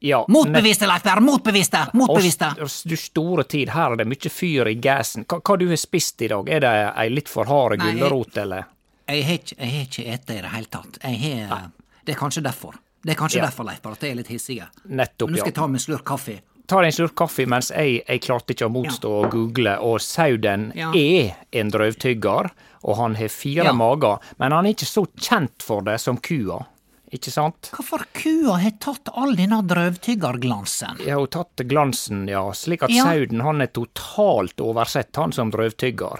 Ja, 0.03 0.25
Motbeviste, 0.27 0.88
Leif 0.88 1.03
Berr! 1.03 1.20
Motbeviste! 1.24 1.79
Motbeviste! 1.93 2.50
Oss, 2.62 2.82
du 2.84 2.98
store 3.00 3.43
tid, 3.43 3.70
her 3.72 3.93
er 3.93 4.01
det 4.01 4.08
mye 4.12 4.32
fyr 4.32 4.67
i 4.67 4.75
gassen. 4.75 5.24
Hva, 5.24 5.39
hva 5.39 5.55
du 5.60 5.70
har 5.70 5.79
spist 5.79 6.20
i 6.25 6.27
dag? 6.27 6.50
Er 6.51 6.60
det 6.60 6.72
ei 6.91 7.05
litt 7.12 7.32
for 7.32 7.48
hard 7.48 7.79
gulrot, 7.79 8.36
eller? 8.43 8.67
Jeg 9.07 9.25
har 9.25 9.33
ikke, 9.39 9.55
jeg 9.60 9.72
har 9.72 9.86
ikke 9.88 10.05
ete 10.13 10.38
i 10.38 10.41
det 10.41 10.51
hele 10.53 10.65
tatt. 10.72 10.98
Har, 11.03 11.69
det 12.05 12.15
er 12.15 12.19
kanskje 12.19 12.43
derfor. 12.43 12.74
Det 13.03 13.12
er 13.12 13.19
kanskje 13.19 13.38
Ja. 13.41 13.45
derfor, 13.50 13.65
Leif, 13.67 13.86
at 13.86 14.00
jeg 14.01 14.12
er 14.12 14.15
litt 14.15 14.27
hissig. 14.31 14.62
Nettopp, 14.88 15.29
Nå 15.29 15.38
skal 15.38 15.51
jeg 15.51 15.55
ta 15.55 15.67
meg 15.67 15.75
en 15.81 15.86
slurk 15.86 16.05
kaffe. 16.05 16.39
tar 16.65 16.83
en 16.83 16.91
slurk 16.95 17.13
kaffe 17.15 17.45
mens 17.45 17.69
jeg, 17.75 18.01
jeg 18.07 18.22
klarte 18.22 18.53
ikke 18.55 18.65
å 18.69 18.72
motstå 18.72 19.10
å 19.12 19.29
google, 19.29 19.77
og 19.83 20.00
sauden 20.00 20.72
Ja. 20.75 20.91
er 20.95 21.36
en 21.51 21.69
drøvtygger, 21.69 22.50
og 22.86 22.95
han 22.98 23.15
har 23.15 23.27
fire 23.27 23.65
Ja. 23.65 23.74
mager, 23.74 24.19
men 24.39 24.51
han 24.53 24.65
er 24.65 24.69
ikke 24.74 24.88
så 24.88 25.05
kjent 25.19 25.62
for 25.62 25.81
det 25.81 26.00
som 26.00 26.17
kua, 26.17 26.65
ikke 27.12 27.29
sant? 27.31 27.69
Hvorfor 27.74 28.05
kua 28.13 28.57
har 28.62 28.72
tatt 28.79 29.10
all 29.13 29.36
denne 29.36 29.62
drøvtyggerglansen? 29.67 30.98
Har 31.03 31.19
jo 31.19 31.25
tatt 31.27 31.57
glansen, 31.67 32.27
ja, 32.29 32.50
slik 32.51 32.83
at 32.83 32.89
Ja. 32.91 33.03
sauden 33.03 33.41
han 33.41 33.62
er 33.62 33.67
totalt 33.67 34.55
oversett, 34.62 35.13
han 35.15 35.33
som 35.33 35.51
drøvtygger. 35.51 36.19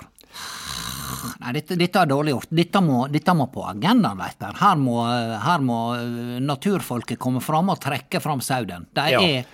Nei, 1.44 1.52
dette, 1.58 1.76
dette 1.76 2.00
er 2.00 2.08
dårlig 2.08 2.32
gjort. 2.38 2.48
Dette 2.56 2.80
må, 2.82 3.02
dette 3.12 3.34
må 3.36 3.50
på 3.52 3.66
agendaen, 3.68 4.18
veit 4.18 4.38
Berr. 4.40 4.56
Her 4.62 4.78
må, 4.80 5.02
her 5.44 5.60
må 5.66 5.80
eh, 5.98 6.40
naturfolket 6.40 7.20
komme 7.20 7.42
fram 7.44 7.70
og 7.74 7.82
trekke 7.84 8.22
fram 8.24 8.40
sauden. 8.42 8.88
De 8.96 9.08
Ja. 9.12 9.20
er 9.22 9.46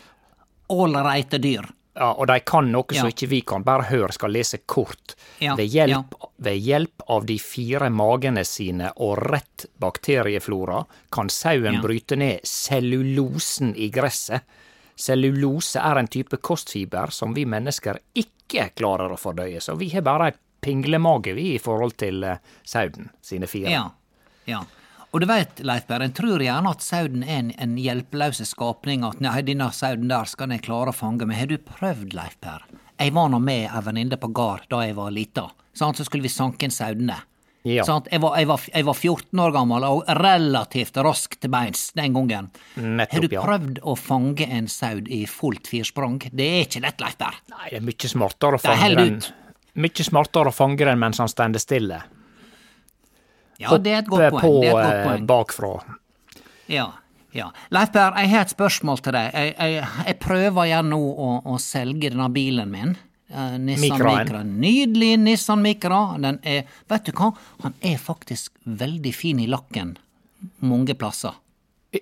ålreite 0.69 1.39
dyr. 1.41 1.65
Ja, 1.99 2.11
og 2.13 2.27
de 2.29 2.37
kan 2.45 2.69
noe 2.71 2.85
Ja. 2.93 3.01
som 3.01 3.09
ikke 3.09 3.27
vi 3.27 3.41
kan, 3.41 3.63
bare 3.65 3.83
hør, 3.89 4.11
skal 4.13 4.31
lese 4.31 4.59
kort. 4.69 5.15
Ja, 5.41 5.55
Ved, 5.55 5.67
hjelp, 5.73 6.13
ved 6.37 6.59
hjelp 6.61 7.01
av 7.09 7.25
de 7.25 7.37
fire 7.39 7.89
magene 7.89 8.45
sine 8.45 8.91
og 8.97 9.17
rett 9.17 9.65
bakterieflora 9.81 10.85
kan 11.11 11.27
sauen 11.29 11.81
bryte 11.81 12.15
ned 12.15 12.39
cellulosen 12.45 13.73
i 13.75 13.89
gresset. 13.89 14.41
Cellulose 14.99 15.79
er 15.79 15.97
en 15.97 16.07
type 16.07 16.37
kostfiber 16.43 17.11
som 17.11 17.33
vi 17.33 17.45
mennesker 17.45 17.99
ikke 18.19 18.69
klarer 18.75 19.11
å 19.11 19.17
fordøye, 19.19 19.59
så 19.61 19.75
vi 19.79 19.89
har 19.93 20.01
bare 20.03 20.29
ei 20.31 20.37
pinglemage 20.61 21.33
vi 21.37 21.53
i 21.55 21.61
forhold 21.61 21.97
til 22.01 22.25
eh, 22.27 22.41
sauden 22.67 23.09
sine 23.25 23.49
fire. 23.49 23.71
Ja. 23.73 23.85
ja. 24.49 24.63
Og 25.09 25.23
du 25.23 25.25
veit, 25.29 25.61
Leif 25.65 25.87
Berr, 25.89 26.05
en 26.05 26.13
tror 26.13 26.43
gjerne 26.43 26.69
at 26.69 26.85
sauden 26.85 27.23
er 27.25 27.39
en, 27.41 27.53
en 27.57 27.77
hjelpeløse 27.81 28.45
skapning, 28.45 29.05
at 29.07 29.23
nei, 29.23 29.39
denne 29.47 29.71
sauden 29.73 30.11
der 30.11 30.29
skal 30.29 30.53
en 30.53 30.61
klare 30.61 30.93
å 30.93 30.95
fange, 30.95 31.25
men 31.25 31.39
har 31.39 31.49
du 31.49 31.57
prøvd, 31.57 32.13
Leif 32.13 32.37
Berr? 32.43 32.67
Jeg 32.99 33.15
var 33.15 33.31
nå 33.31 33.39
med 33.41 33.65
ei 33.71 33.81
venninne 33.85 34.19
på 34.19 34.29
gard 34.35 34.67
da 34.69 34.83
jeg 34.83 34.97
var 34.99 35.15
lita, 35.15 35.47
sånn, 35.73 35.97
så 35.97 36.05
skulle 36.05 36.27
vi 36.27 36.33
sanke 36.33 36.67
inn 36.67 36.75
sauene. 36.75 37.17
Ja. 37.67 37.83
Sånn, 37.83 38.05
Jeg, 38.07 38.21
var, 38.23 38.37
jeg, 38.39 38.47
var, 38.47 38.61
jeg 38.71 38.85
var 38.87 38.95
14 38.95 39.41
år 39.43 39.51
gammel 39.51 39.85
og 39.87 40.11
relativt 40.19 40.97
rask 41.03 41.35
til 41.41 41.51
beins 41.51 41.89
den 41.97 42.15
gangen. 42.15 42.47
Nettopp, 42.79 43.15
har 43.15 43.25
du 43.25 43.35
ja. 43.35 43.43
prøvd 43.43 43.81
å 43.83 43.95
fange 43.99 44.47
en 44.47 44.69
saud 44.71 45.09
i 45.11 45.25
fullt 45.27 45.67
firsprang? 45.67 46.21
Det 46.31 46.47
er 46.47 46.63
ikke 46.67 46.85
lett, 46.85 47.03
Leif 47.03 47.17
Berr. 47.19 47.41
Nei, 47.51 47.65
det 47.73 47.81
er 47.81 47.85
mye 47.89 48.11
smartere 48.13 48.61
å 48.61 48.63
fange 48.63 48.93
den 48.95 49.19
ut. 49.19 49.31
Mye 49.79 50.05
smartere 50.05 50.51
å 50.51 50.55
fange 50.55 50.83
den 50.85 50.99
mens 50.99 51.21
han 51.21 51.31
stender 51.31 51.61
stille. 51.63 52.01
Ja, 53.59 53.75
det 53.77 53.91
er 53.91 54.01
et 54.03 54.09
godt 54.11 54.23
Hoppe 54.23 54.39
poeng. 54.39 54.43
på 54.43 54.61
Det 54.63 54.69
er 54.69 54.71
et 54.71 54.79
godt 54.79 54.95
eh, 54.95 55.05
poeng. 55.07 55.27
bakfra. 55.27 55.71
Ja, 56.71 56.87
ja. 57.35 57.49
Leif 57.75 57.91
Berr, 57.95 58.15
jeg 58.21 58.31
har 58.33 58.47
et 58.47 58.53
spørsmål 58.53 59.03
til 59.03 59.15
deg. 59.17 59.33
Jeg, 59.35 59.55
jeg, 59.57 59.89
jeg 60.07 60.19
prøver 60.23 60.69
igjen 60.69 60.91
nå 60.93 60.99
å, 60.99 61.29
å 61.53 61.57
selge 61.61 62.11
denne 62.13 62.29
bilen 62.33 62.71
min. 62.71 62.95
Eh, 63.29 63.57
Nissan 63.61 64.03
Micra. 64.05 64.43
Nydelig 64.43 65.11
Nissan 65.19 65.61
Micra. 65.65 66.03
Den 66.17 66.39
er, 66.43 66.69
vet 66.89 67.09
du 67.09 67.13
hva, 67.19 67.33
han 67.65 67.75
er 67.81 67.99
faktisk 68.01 68.55
veldig 68.63 69.13
fin 69.15 69.43
i 69.43 69.47
lakken 69.51 69.97
mange 70.63 70.95
plasser. 70.95 71.35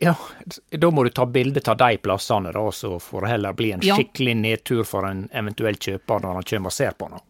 Ja, 0.01 0.13
da 0.69 0.89
må 0.91 1.05
du 1.07 1.09
ta 1.15 1.23
bilde 1.25 1.61
av 1.71 1.77
de 1.79 1.97
plassene, 2.03 2.51
da, 2.51 2.63
så 2.75 2.97
får 2.99 3.23
det 3.23 3.29
heller 3.31 3.53
bli 3.55 3.69
en 3.71 3.83
skikkelig 3.85 4.33
nedtur 4.35 4.83
for 4.85 5.07
en 5.07 5.29
eventuell 5.31 5.79
kjøper 5.79 6.25
når 6.25 6.41
han 6.41 6.47
kommer 6.49 6.73
og 6.73 6.75
ser 6.75 6.97
på 6.99 7.07
noe. 7.13 7.23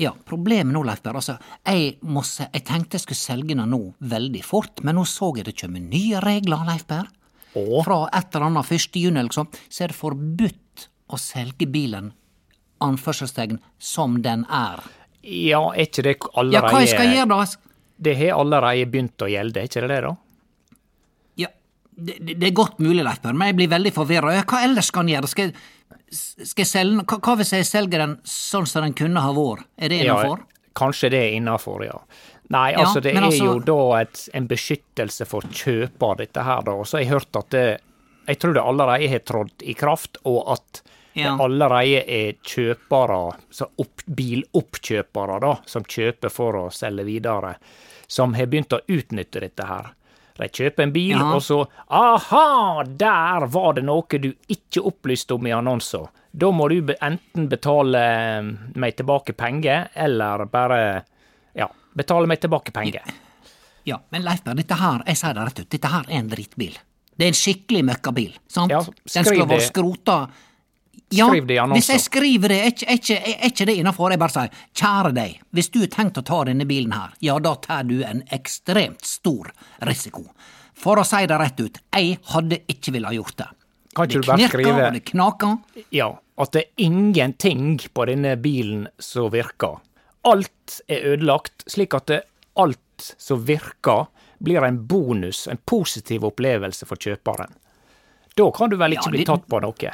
Ja, 0.00 0.14
problemet 0.24 0.72
nå, 0.72 0.80
Leif 0.86 1.02
Berr, 1.04 1.18
altså, 1.20 1.34
jeg, 1.66 1.98
må 2.08 2.22
jeg 2.24 2.62
tenkte 2.64 2.96
jeg 2.96 3.02
skulle 3.04 3.20
selge 3.20 3.52
den 3.58 3.68
nå 3.68 3.80
veldig 4.00 4.40
fort, 4.46 4.80
men 4.86 4.96
nå 4.96 5.02
så 5.08 5.28
jeg 5.36 5.44
det 5.50 5.56
kommer 5.60 5.82
nye 5.84 6.22
regler, 6.24 6.62
Leif 6.68 6.86
Berr. 6.88 7.10
Fra 7.84 7.98
et 8.14 8.30
eller 8.38 8.46
annet 8.46 8.70
1. 8.72 8.96
juni 9.02 9.18
eller 9.20 9.34
sånn, 9.34 9.48
så 9.68 9.84
er 9.84 9.90
det 9.92 9.98
forbudt 9.98 10.86
å 11.10 11.18
selge 11.18 11.66
bilen, 11.68 12.12
anførselstegn, 12.80 13.58
som 13.78 14.20
den 14.24 14.46
er. 14.48 14.80
ja, 15.26 15.60
er 15.74 15.84
ikke 15.84 16.02
det 16.06 16.14
Ja, 16.16 16.30
allerede 16.40 16.70
hva 16.72 16.80
jeg 16.80 16.92
skal 16.94 17.10
gjøre 17.12 17.28
da? 17.34 17.40
Det 18.00 18.14
har 18.16 18.38
allerede 18.40 18.86
begynt 18.94 19.20
å 19.26 19.28
gjelde, 19.28 19.60
er 19.60 19.68
ikke 19.68 19.82
det 19.84 19.90
det, 19.92 19.98
da? 20.06 20.14
Ja, 21.42 21.48
det, 21.92 22.16
det 22.40 22.46
er 22.48 22.54
godt 22.56 22.78
mulig, 22.80 23.04
Leif 23.04 23.20
Berr, 23.20 23.36
men 23.36 23.50
jeg 23.50 23.58
blir 23.58 23.68
veldig 23.74 23.92
forvirra. 23.98 24.32
Ja, 24.38 24.46
hva 24.48 24.62
ellers 24.64 24.88
skal 24.88 25.04
en 25.04 25.12
gjøre? 25.12 25.28
Skal, 25.34 25.50
jeg- 25.50 25.56
skal 26.10 26.64
jeg 26.64 26.66
selge? 26.70 27.04
Hva, 27.04 27.36
hvis 27.36 27.52
jeg 27.52 27.66
selger 27.68 27.98
den 28.04 28.16
sånn 28.24 28.66
som 28.66 28.82
den 28.86 28.94
kunne 28.98 29.20
ha 29.20 29.32
vært? 29.36 29.64
Er 29.78 29.88
det 29.92 30.00
innafor? 30.04 30.46
kanskje 30.80 31.10
det 31.10 31.18
er 31.18 31.32
innafor, 31.36 31.82
ja. 31.84 31.96
Nei, 32.50 32.70
Ja, 32.72 32.78
altså 32.84 33.00
det 33.02 33.12
er 33.14 33.20
altså- 33.22 33.44
jo 33.44 33.58
da 33.60 34.00
et, 34.00 34.28
en 34.34 34.46
beskyttelse 34.48 35.26
for 35.26 35.42
kjøper, 35.42 36.16
dette 36.16 36.42
her, 36.42 36.62
da. 36.62 36.72
Og 36.72 36.86
så 36.86 36.98
har 36.98 37.04
jeg 37.04 37.12
hørt 37.12 37.36
at 37.36 37.50
det 37.50 37.80
Jeg 38.28 38.38
tror 38.38 38.54
det 38.54 38.62
allerede 38.62 39.08
har 39.10 39.18
trådt 39.18 39.62
i 39.62 39.74
kraft, 39.74 40.16
og 40.24 40.44
at 40.52 40.82
Ja. 41.14 41.32
det 41.36 41.40
allerede 41.40 42.04
er 42.06 42.32
kjøpere, 42.44 43.34
så 43.50 43.66
opp, 43.78 44.02
biloppkjøpere, 44.06 45.40
da, 45.40 45.56
som 45.66 45.82
kjøper 45.82 46.30
for 46.30 46.52
å 46.52 46.70
selge 46.72 47.04
videre, 47.04 47.56
som 48.06 48.34
har 48.34 48.46
begynt 48.46 48.68
å 48.76 48.80
utnytte 48.88 49.40
dette 49.40 49.66
her. 49.66 49.90
De 50.40 50.48
kjøper 50.48 50.86
en 50.86 50.92
bil, 50.94 51.16
Ja. 51.18 51.34
og 51.36 51.42
så 51.44 51.58
Aha, 51.90 52.82
der 52.84 53.46
var 53.52 53.74
det 53.76 53.84
noe 53.84 54.18
du 54.22 54.30
ikke 54.48 54.80
opplyste 54.88 55.34
om 55.36 55.46
i 55.46 55.52
annonser. 55.52 56.08
Da 56.32 56.50
må 56.54 56.68
du 56.70 56.94
enten 57.00 57.48
betale 57.50 57.98
eh, 57.98 58.42
meg 58.78 58.96
tilbake 58.96 59.34
penger, 59.36 59.88
eller 59.94 60.46
bare 60.46 61.02
Ja, 61.54 61.66
betale 61.94 62.26
meg 62.30 62.40
tilbake 62.40 62.72
penger. 62.72 63.02
Ja, 63.84 63.98
men 64.10 64.22
Leif 64.22 64.44
Berr, 64.44 64.54
dette 64.54 64.76
her, 64.78 65.02
jeg 65.06 65.16
sier 65.16 65.34
det 65.34 65.44
rett 65.48 65.60
ut, 65.60 65.70
dette 65.72 65.88
her 65.90 66.04
er 66.08 66.18
en 66.20 66.28
drittbil. 66.30 66.76
Det 67.16 67.26
er 67.26 67.32
en 67.34 67.36
skikkelig 67.36 67.82
møkkabil, 67.84 68.32
sant? 68.48 68.70
Ja, 68.72 68.80
den 68.80 69.26
skulle 69.26 69.48
vært 69.50 69.66
skrota. 69.68 70.18
Ja, 71.12 71.26
Skriv 71.26 71.46
det 71.46 71.54
i 71.54 71.58
annonsen. 71.58 71.80
hvis 71.80 71.88
jeg 71.90 72.00
skriver 72.04 72.48
det, 72.52 72.58
er 72.86 73.46
ikke, 73.48 73.66
det 73.66 73.74
innafor? 73.80 74.12
Jeg 74.14 74.20
bare 74.22 74.30
sier, 74.30 74.50
kjære 74.78 75.10
deg, 75.16 75.40
hvis 75.56 75.68
du 75.74 75.80
har 75.82 75.88
tenkt 75.90 76.20
å 76.20 76.22
ta 76.22 76.44
denne 76.46 76.66
bilen 76.70 76.92
her, 76.94 77.14
ja, 77.20 77.34
da 77.42 77.54
tar 77.58 77.82
du 77.88 77.96
en 78.06 78.20
ekstremt 78.30 79.02
stor 79.04 79.50
risiko. 79.88 80.22
For 80.80 81.00
å 81.02 81.04
si 81.04 81.24
det 81.26 81.38
rett 81.42 81.58
ut, 81.60 81.80
jeg 81.96 82.18
hadde 82.30 82.60
ikke 82.70 82.92
villet 82.94 83.16
gjort 83.18 83.36
det. 83.42 83.48
Kan 83.96 84.06
ikke 84.06 84.12
det 84.12 84.22
du 84.22 84.28
bare 84.28 84.38
knirker, 84.38 84.62
skrive- 84.62 84.92
det 84.94 85.04
knaker. 85.10 85.56
Ja, 85.90 86.06
at 86.38 86.52
det 86.54 86.62
er 86.62 86.84
ingenting 86.86 87.78
på 87.92 88.06
denne 88.06 88.36
bilen 88.40 88.86
som 89.02 89.30
virker. 89.34 89.80
Alt 90.24 90.80
er 90.88 91.02
ødelagt, 91.16 91.64
slik 91.66 91.94
at 91.98 92.10
alt 92.56 93.10
som 93.18 93.42
virker, 93.44 94.06
blir 94.40 94.62
en 94.64 94.78
bonus, 94.86 95.46
en 95.48 95.58
positiv 95.66 96.22
opplevelse 96.24 96.86
for 96.86 96.96
kjøperen. 96.96 97.50
Da 98.36 98.46
kan 98.54 98.70
du 98.70 98.76
vel 98.80 98.94
ikke 98.94 99.10
Ja, 99.10 99.16
bli 99.18 99.24
tatt 99.28 99.48
på 99.50 99.60
noe? 99.60 99.92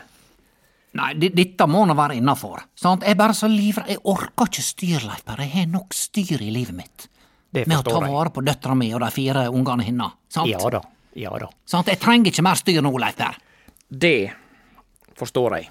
Nei, 0.96 1.12
dette 1.18 1.66
må 1.68 1.84
nå 1.88 1.94
være 1.98 2.16
innafor. 2.20 2.62
Jeg 2.80 3.10
er 3.12 3.18
bare 3.18 3.36
så 3.36 3.48
livredd. 3.50 3.90
Jeg 3.92 4.02
orker 4.08 4.48
ikke 4.48 4.64
styr, 4.64 5.04
Leif 5.04 5.24
Berr. 5.26 5.42
Jeg 5.44 5.52
har 5.54 5.70
nok 5.72 5.94
styr 5.96 6.40
i 6.42 6.50
livet 6.54 6.76
mitt. 6.76 7.08
Det 7.52 7.66
Med 7.68 7.80
å 7.80 7.86
ta 7.86 8.00
vare 8.02 8.32
på 8.34 8.42
døtra 8.44 8.74
mi 8.76 8.88
og 8.94 9.00
de 9.04 9.10
fire 9.14 9.46
ungene 9.52 9.84
hennes. 9.86 10.16
Sant? 10.32 10.50
Ja 10.50 10.60
da, 10.72 10.80
ja 11.16 11.32
da. 11.40 11.50
Sant? 11.68 11.88
Jeg 11.92 12.00
trenger 12.02 12.32
ikke 12.32 12.44
mer 12.46 12.58
styr 12.60 12.82
nå, 12.84 12.92
Leif 13.00 13.16
Berr. 13.20 13.38
Det 13.88 14.32
forstår 15.16 15.58
jeg. 15.60 15.70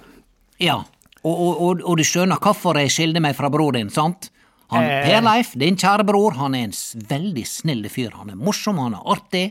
Ja. 0.64 0.80
Og, 1.26 1.34
og, 1.36 1.52
og, 1.66 1.84
og 1.84 1.98
du 2.00 2.06
skjønner 2.06 2.40
hvorfor 2.42 2.78
jeg 2.80 2.94
skilde 2.94 3.22
meg 3.24 3.36
fra 3.38 3.50
bror 3.54 3.76
din, 3.78 3.92
sant? 3.94 4.30
Han, 4.74 4.82
Eh. 4.82 5.04
Per 5.06 5.22
Leif, 5.22 5.52
din 5.62 5.76
kjære 5.78 6.06
bror, 6.08 6.34
han 6.40 6.56
er 6.58 6.64
en 6.66 6.74
veldig 7.10 7.44
snill 7.46 7.86
fyr. 7.90 8.16
Han 8.18 8.32
er 8.34 8.40
morsom, 8.40 8.80
han 8.82 8.96
er 8.98 9.04
artig, 9.14 9.44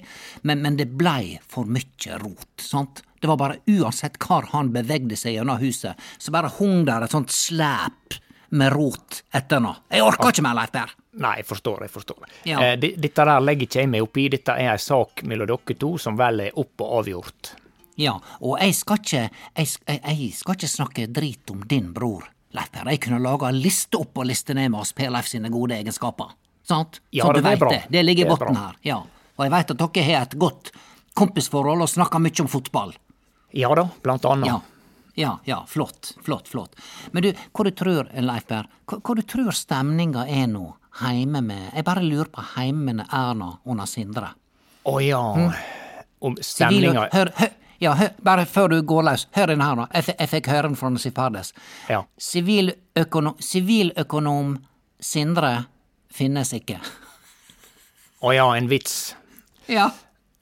men, 0.42 0.62
men 0.64 0.78
det 0.80 0.88
blei 0.98 1.36
for 1.46 1.68
mye 1.70 2.18
rot, 2.18 2.50
sant? 2.58 3.04
Det 3.24 3.28
var 3.28 3.36
bare 3.40 3.54
uansett 3.66 4.18
hvor 4.20 4.44
han 4.52 4.68
bevegde 4.68 5.16
seg 5.16 5.38
gjennom 5.38 5.56
huset, 5.56 5.96
så 6.20 6.32
bare 6.34 6.50
hung 6.58 6.82
der 6.84 7.06
et 7.06 7.14
sånt 7.14 7.32
slep 7.32 8.18
med 8.52 8.68
rot 8.74 9.22
etter 9.32 9.62
nå. 9.64 9.70
Jeg 9.88 10.04
orker 10.04 10.28
ikke 10.28 10.44
mer, 10.44 10.58
Leif 10.58 10.74
Per. 10.74 10.92
Nei, 11.24 11.30
jeg 11.38 11.46
forstår, 11.48 11.86
jeg 11.86 11.92
forstår. 11.94 12.26
Ja. 12.44 12.58
Eh, 12.60 12.74
dette 12.76 13.24
der 13.24 13.40
legger 13.40 13.64
ikke 13.64 13.80
jeg 13.80 13.90
meg 13.94 14.04
opp 14.04 14.20
i. 14.20 14.26
Dette 14.34 14.58
er 14.60 14.74
ei 14.74 14.82
sak 14.84 15.24
mellom 15.24 15.48
dere 15.54 15.78
to 15.80 15.94
som 16.04 16.20
vel 16.20 16.44
er 16.44 16.60
opp 16.60 16.84
og 16.84 16.92
avgjort. 16.98 17.54
Ja, 18.02 18.12
og 18.44 18.60
jeg 18.60 18.76
skal 18.76 19.00
ikke, 19.00 19.22
jeg, 19.56 19.70
jeg, 19.88 20.28
skal 20.36 20.58
ikke 20.58 20.70
snakke 20.74 21.06
drit 21.20 21.52
om 21.54 21.62
din 21.70 21.94
bror, 21.96 22.26
Leif 22.52 22.68
Per. 22.76 22.90
Jeg 22.92 23.00
kunne 23.06 23.22
laga 23.24 23.54
liste 23.56 24.02
opp 24.04 24.20
og 24.20 24.28
liste 24.28 24.52
ned 24.52 24.68
med 24.74 24.82
oss 24.82 24.92
Per 24.92 25.14
Leif 25.16 25.30
sine 25.32 25.48
gode 25.54 25.78
egenskaper. 25.78 26.36
Sant? 26.68 27.00
Ja, 27.08 27.24
så 27.24 27.32
det 27.32 27.40
du 27.40 27.48
vet 27.48 27.64
det. 27.70 27.80
Det 27.96 28.04
ligger 28.04 28.28
i 28.28 28.36
bunnen 28.36 28.60
her. 28.66 28.76
Ja. 28.84 29.00
Og 29.38 29.48
jeg 29.48 29.56
veit 29.56 29.72
at 29.72 29.80
dere 29.80 30.06
har 30.10 30.28
et 30.28 30.36
godt 30.44 30.74
kompisforhold 31.16 31.86
og 31.86 31.90
snakker 31.94 32.20
mye 32.20 32.44
om 32.44 32.52
fotball. 32.52 32.92
Ja 33.54 33.70
da, 33.78 33.88
blant 34.02 34.24
annet. 34.30 34.48
Ja. 34.50 34.60
Ja, 35.16 35.36
ja, 35.46 35.60
flott, 35.70 36.08
flott, 36.26 36.48
flott. 36.50 36.72
Men 37.14 37.22
du, 37.22 37.28
hva 37.54 37.64
du 37.64 37.70
tror, 37.70 38.08
Leif 38.18 38.48
Berr, 38.50 38.66
hva, 38.90 38.96
hva 38.98 39.14
du 39.14 39.20
tror 39.22 39.54
stemninga 39.54 40.24
er 40.26 40.48
nå 40.50 40.72
heime 41.04 41.38
med 41.42 41.68
Jeg 41.74 41.84
bare 41.86 42.02
lurer 42.02 42.30
på 42.34 42.42
heime 42.56 42.92
med 42.98 43.06
Erna 43.14 43.52
under 43.64 43.86
Sindre. 43.86 44.32
Å 44.90 44.96
ja. 45.02 45.20
Om 46.18 46.34
Sivil- 46.34 46.48
stemninga 46.48 47.06
Hør, 47.12 47.30
hør, 47.38 47.52
ja, 47.78 47.94
hør, 47.94 48.10
bare 48.26 48.44
før 48.50 48.68
du 48.74 48.80
går 48.82 49.06
løs, 49.06 49.26
hør 49.38 49.52
den 49.54 49.62
her 49.62 49.78
nå. 49.78 49.86
Jeg, 49.94 50.16
jeg 50.18 50.32
fikk 50.34 50.50
høre 50.50 50.66
den 50.72 50.76
fra 50.82 50.90
Sifardes. 50.98 51.54
Ja. 51.88 52.02
Siviløkonom, 52.18 53.38
siviløkonom 53.38 54.56
Sindre 54.98 55.54
finnes 56.10 56.50
ikke. 56.58 56.80
Å 58.24 58.34
ja, 58.34 58.46
en 58.56 58.66
vits. 58.70 59.14
Ja. 59.70 59.90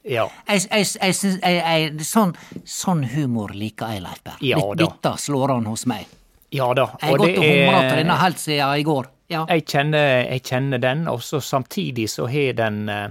Ja. 0.04 0.26
Jeg, 0.49 0.64
jeg, 0.71 0.87
jeg, 1.00 1.14
syns- 1.14 1.42
jeg, 1.47 1.92
sånn, 2.06 2.32
sånn 2.66 3.04
humor 3.14 3.52
liker 3.54 3.92
jeg, 3.94 4.02
Leif 4.02 4.23
Berr. 4.26 4.40
Ja 4.42 4.59
Dette- 4.75 5.16
slår 5.23 5.52
an 5.56 5.66
hos 5.71 5.87
meg. 5.87 6.06
Ja 6.52 6.73
da. 6.75 6.88
Jeg 7.00 7.11
har 7.12 7.18
gått 7.23 7.38
og 7.38 7.44
humra 7.44 7.80
til 7.88 7.99
denne 8.02 8.16
helt 8.21 8.38
siden 8.42 8.78
i 8.80 8.82
går. 8.85 9.06
Ja. 9.32 9.47
Kjenner, 9.47 10.26
jeg 10.28 10.42
kjenner 10.44 10.78
den, 10.82 11.06
og 11.09 11.23
så 11.25 11.38
samtidig 11.40 12.09
så 12.11 12.26
har 12.28 12.52
den 12.59 12.82
eh, 12.92 13.06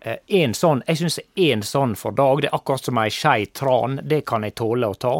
eh, 0.00 0.16
en 0.40 0.54
sånn 0.56 0.80
Jeg 0.88 0.98
syns 0.98 1.20
én 1.38 1.62
sånn 1.62 1.94
for 1.96 2.10
dag, 2.16 2.40
det 2.42 2.48
er 2.50 2.56
akkurat 2.58 2.88
som 2.88 2.98
ei 2.98 3.12
skei 3.14 3.46
tran, 3.54 4.00
det 4.02 4.24
kan 4.26 4.42
jeg 4.42 4.56
tåle 4.58 4.88
å 4.90 4.96
ta. 4.98 5.12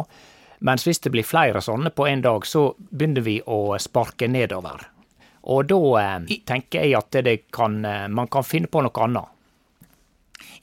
Mens 0.59 0.83
hvis 0.83 0.99
det 1.05 1.13
blir 1.13 1.23
flere 1.23 1.61
sånne 1.63 1.93
på 1.95 2.09
en 2.09 2.21
dag, 2.25 2.43
så 2.45 2.73
begynner 2.89 3.23
vi 3.23 3.37
å 3.47 3.77
sparke 3.79 4.27
nedover. 4.27 4.81
Og 5.47 5.69
da 5.69 5.79
eh, 6.01 6.39
tenker 6.45 6.83
jeg 6.83 6.97
at 6.99 7.21
det 7.23 7.37
kan, 7.55 7.79
eh, 7.85 8.07
man 8.11 8.27
kan 8.27 8.43
finne 8.43 8.67
på 8.67 8.81
noe 8.83 9.05
annet. 9.05 9.29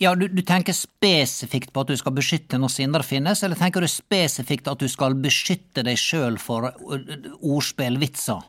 Ja, 0.00 0.14
du, 0.14 0.26
du 0.28 0.42
tenker 0.44 0.72
spesifikt 0.76 1.72
på 1.72 1.84
at 1.84 1.88
du 1.92 1.96
skal 1.96 2.14
beskytte 2.16 2.58
når 2.60 2.72
Sindre 2.72 3.02
finnes, 3.06 3.42
eller 3.46 3.56
tenker 3.56 3.80
du 3.84 3.88
spesifikt 3.88 4.68
at 4.68 4.82
du 4.82 4.88
skal 4.92 5.16
beskytte 5.20 5.84
deg 5.86 5.96
sjøl 6.00 6.36
for 6.40 6.68
ø, 6.72 6.98
ordspillvitser? 7.40 8.44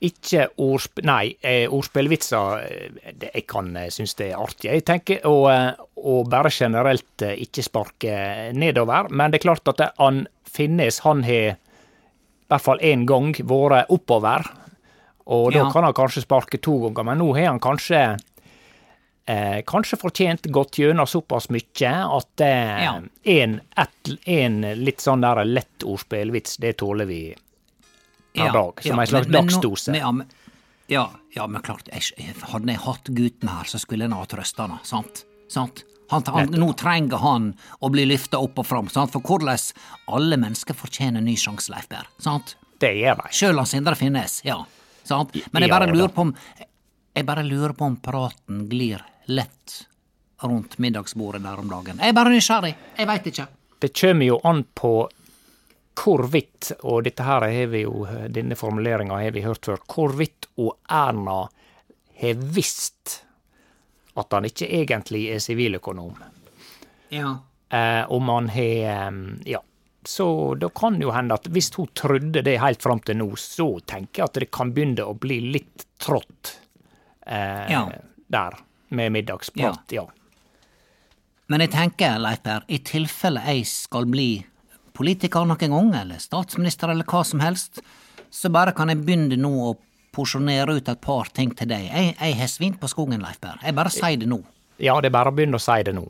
Ikke 0.00 0.46
ordspill... 0.56 1.04
Nei, 1.08 1.34
eh, 1.44 1.66
ordspillvitser 1.68 2.62
eh, 2.64 3.26
Jeg 3.34 3.44
kan 3.52 3.68
eh, 3.76 3.90
synes 3.92 4.14
det 4.16 4.30
er 4.30 4.40
artig. 4.40 4.70
Jeg 4.72 4.84
tenker 4.88 5.26
Og, 5.28 5.44
og, 6.00 6.22
bare 6.32 6.48
generelt 6.52 7.24
ikke 7.28 7.64
sparke 7.66 8.14
nedover. 8.56 9.10
Men 9.12 9.30
det 9.32 9.40
er 9.42 9.48
klart 9.50 9.68
at 9.74 9.82
han 10.00 10.24
Finnes, 10.50 11.02
han 11.04 11.20
har 11.28 11.52
i 11.52 12.50
hvert 12.50 12.64
fall 12.64 12.80
én 12.82 13.04
gang 13.06 13.28
vært 13.46 13.92
oppover. 13.94 14.48
Og 15.30 15.52
da 15.52 15.60
Ja. 15.60 15.68
kan 15.70 15.84
han 15.86 15.94
kanskje 15.94 16.24
sparke 16.24 16.58
to 16.58 16.72
ganger, 16.88 17.04
men 17.06 17.20
nå 17.22 17.28
har 17.36 17.52
han 17.52 17.60
kanskje 17.62 18.00
eh, 19.26 19.60
Kanskje 19.66 19.98
fortjent 20.00 20.46
gått 20.52 20.78
gjennom 20.78 21.06
såpass 21.06 21.48
mye 21.50 21.92
at 22.16 22.40
eh, 22.40 22.82
Ja. 22.84 22.94
en, 23.24 23.60
et, 23.76 24.10
en 24.26 24.60
litt 24.84 25.00
sånn 25.04 25.20
der 25.24 25.44
lett 25.44 25.84
ordspillvits, 25.84 26.56
det 26.62 26.76
tåler 26.78 27.06
vi 27.06 27.34
per 28.34 28.52
dag. 28.52 28.82
Som 28.82 28.98
en 28.98 29.06
slags 29.06 29.28
men- 29.28 29.46
dagsdose. 29.46 29.92
men- 29.92 30.00
Ja, 30.00 30.12
ja, 30.88 31.10
ja, 31.36 31.46
men 31.46 31.62
klart, 31.62 31.88
jeg, 31.92 32.34
hadde 32.42 32.66
jeg 32.72 32.80
hatt 32.80 33.04
gutten 33.04 33.48
her, 33.48 33.64
så 33.64 33.78
skulle 33.78 34.04
jeg 34.08 34.12
ha 34.12 34.24
trøsta 34.26 34.68
han, 34.68 34.78
sant? 34.82 35.24
sant? 35.48 35.84
Han, 36.10 36.24
han, 36.26 36.48
nå 36.50 36.72
trenger 36.76 37.18
han 37.22 37.52
å 37.80 37.88
bli 37.90 38.02
løfta 38.04 38.40
opp 38.42 38.58
og 38.58 38.66
fram, 38.66 38.88
sant? 38.90 39.12
for 39.12 39.20
hvordan 39.22 39.56
alle 40.08 40.36
mennesker 40.36 40.74
fortjener 40.74 41.22
ny 41.22 41.36
sjanse, 41.36 41.70
Leif 41.70 41.86
Berr. 41.88 42.08
sant? 42.18 42.56
Det 42.80 42.94
gjør 42.96 43.16
de. 43.22 43.28
Sjøl 43.30 43.58
om 43.60 43.66
Sindre 43.66 43.94
finnes, 43.94 44.40
ja. 44.44 44.56
Sant? 45.04 45.34
Men 45.52 45.62
jeg 45.62 45.70
bare 45.70 45.86
lurer 45.92 46.08
på 46.08 46.22
om 46.22 46.34
Jeg 47.14 47.26
bare 47.26 47.42
lurer 47.42 47.74
på 47.74 47.84
om 47.84 47.96
praten 48.00 48.66
glir 48.70 49.02
lett 49.26 49.86
rundt 50.42 50.78
middagsbordet 50.78 51.42
der 51.42 51.58
om 51.58 51.70
dagen. 51.70 51.98
Jeg 52.00 52.12
er 52.12 52.16
bare 52.16 52.32
nysgjerrig. 52.32 52.74
Jeg 52.96 53.08
veit 53.10 53.26
ikke. 53.32 53.46
Det 53.80 53.90
kommer 53.96 54.28
jo 54.28 54.38
an 54.46 54.62
på 54.76 54.92
hvorvidt, 56.00 56.70
og 56.86 57.02
dette 57.04 57.24
her 57.26 57.44
har 57.44 57.72
vi 57.72 57.82
jo, 57.82 58.06
denne 58.32 58.56
formuleringa 58.56 59.18
har 59.20 59.34
vi 59.36 59.42
hørt 59.44 59.66
før, 59.66 59.80
hvorvidt 59.90 60.48
og 60.60 60.76
Erna 60.88 61.42
har 62.20 62.46
visst 62.54 63.18
at 64.20 64.32
han 64.36 64.46
ikke 64.48 64.68
egentlig 64.80 65.26
er 65.34 65.42
siviløkonom. 65.42 66.14
Ja. 67.12 67.34
Eh, 67.68 68.04
om 68.10 68.28
han 68.28 68.48
har 68.54 69.12
Ja. 69.46 69.60
Så 70.04 70.54
da 70.56 70.68
kan 70.68 70.94
det 70.96 71.04
jo 71.04 71.10
hende 71.12 71.34
at 71.36 71.44
hvis 71.52 71.74
hun 71.76 71.86
trodde 71.92 72.40
det 72.42 72.56
helt 72.60 72.82
fram 72.82 73.00
til 73.04 73.18
nå, 73.20 73.36
så 73.36 73.80
tenker 73.84 74.22
jeg 74.22 74.28
at 74.30 74.38
det 74.40 74.50
kan 74.50 74.72
begynne 74.72 75.04
å 75.04 75.12
bli 75.12 75.40
litt 75.52 75.84
trått 76.00 76.54
eh, 77.30 77.70
Ja. 77.72 77.84
der, 78.30 78.58
med 78.90 79.12
middagsprat, 79.14 79.92
ja. 79.94 80.04
Men 81.50 81.64
jeg 81.64 81.70
tenker, 81.74 82.18
Leif 82.22 82.42
Per, 82.42 82.64
i 82.68 82.78
tilfelle 82.78 83.42
jeg 83.46 83.64
skal 83.66 84.06
bli 84.06 84.44
politiker 84.94 85.46
noen 85.48 85.58
gang, 85.72 85.94
eller 86.02 86.18
statsminister 86.22 86.92
eller 86.92 87.04
hva 87.08 87.24
som 87.26 87.40
helst, 87.42 87.80
så 88.30 88.50
bare 88.52 88.74
kan 88.76 88.88
jeg 88.92 89.00
begynne 89.02 89.38
nå 89.40 89.50
å 89.70 89.76
porsjonere 90.14 90.76
ut 90.78 90.88
et 90.90 91.00
par 91.02 91.30
ting 91.34 91.50
til 91.54 91.70
deg. 91.70 91.88
Jeg, 91.90 92.14
jeg 92.20 92.38
har 92.38 92.50
svin 92.50 92.74
på 92.78 92.90
skogen, 92.90 93.22
Leif 93.22 93.40
Per. 93.42 93.58
Jeg 93.62 93.74
bare 93.78 93.90
sier 93.94 94.18
det 94.20 94.28
nå. 94.30 94.40
Ja, 94.78 94.96
det 95.00 95.10
er 95.10 95.16
bare 95.18 95.30
å 95.32 95.34
begynne 95.34 95.58
å 95.58 95.62
si 95.62 95.82
det 95.86 95.94
nå. 95.94 96.06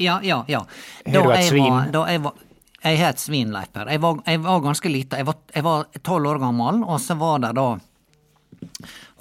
Ja, 0.00 0.20
ja, 0.22 0.44
ja. 0.48 0.62
Har 1.06 1.26
du 1.26 1.32
et 1.34 1.50
svin? 1.50 1.68
Var, 1.70 1.90
da 1.94 2.06
jeg 2.10 2.22
var 2.24 2.38
jeg 2.82 2.98
har 2.98 3.12
et 3.14 3.22
svin, 3.22 3.52
Leif 3.54 3.70
Per. 3.70 3.86
Jeg 3.94 4.02
var, 4.02 4.16
jeg 4.26 4.40
var 4.42 4.62
ganske 4.64 4.90
lite. 4.90 5.20
Jeg 5.22 5.62
var 5.66 5.84
tolv 6.02 6.32
år 6.32 6.40
gammel, 6.42 6.80
og 6.82 6.98
så 7.00 7.14
var 7.18 7.38
det 7.44 7.52
da 7.54 7.66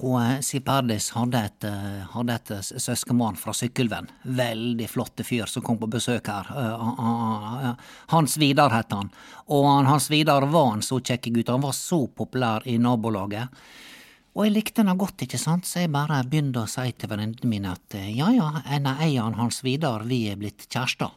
hun, 0.01 0.21
eh, 0.21 0.39
Siv 0.41 0.63
Perdis 0.65 1.09
hadde 1.15 1.39
et, 1.45 1.63
eh, 1.63 2.05
hadde 2.13 2.33
et 2.35 2.51
eh, 2.51 2.61
søskenbarn 2.61 3.37
fra 3.37 3.53
Sykkylven. 3.53 4.09
Veldig 4.25 4.87
flotte 4.89 5.23
fyr 5.27 5.45
som 5.47 5.63
kom 5.63 5.77
på 5.77 5.89
besøk 5.89 6.27
her. 6.27 6.49
Han- 6.49 6.97
han- 6.97 7.63
han- 7.63 7.77
Hans 8.09 8.37
Vidar 8.37 8.69
het 8.69 8.91
han. 8.91 9.11
Og 9.49 9.85
Hans 9.85 10.09
Vidar 10.09 10.45
var 10.45 10.73
en 10.73 10.81
så 10.81 10.99
kjekk 10.99 11.31
gutt. 11.33 11.49
Han 11.49 11.61
var 11.61 11.71
så 11.71 12.07
populær 12.07 12.65
i 12.65 12.77
nabolaget. 12.77 13.49
Og 14.35 14.45
jeg 14.45 14.53
likte 14.53 14.79
henne 14.79 14.97
godt, 14.97 15.17
ikke 15.25 15.37
sant, 15.39 15.65
så 15.65 15.81
jeg 15.81 15.91
bare 15.91 16.23
begynte 16.23 16.63
å 16.63 16.69
si 16.69 16.91
til 16.91 17.09
venninnene 17.09 17.49
mine 17.51 17.71
at 17.71 17.97
ja 18.15 18.29
ja, 18.31 18.61
en 18.65 18.85
av 18.87 19.01
eierne 19.03 19.35
Hans 19.35 19.61
Vidar, 19.61 20.05
vi 20.07 20.29
er 20.31 20.37
blitt 20.37 20.69
kjærester. 20.69 21.11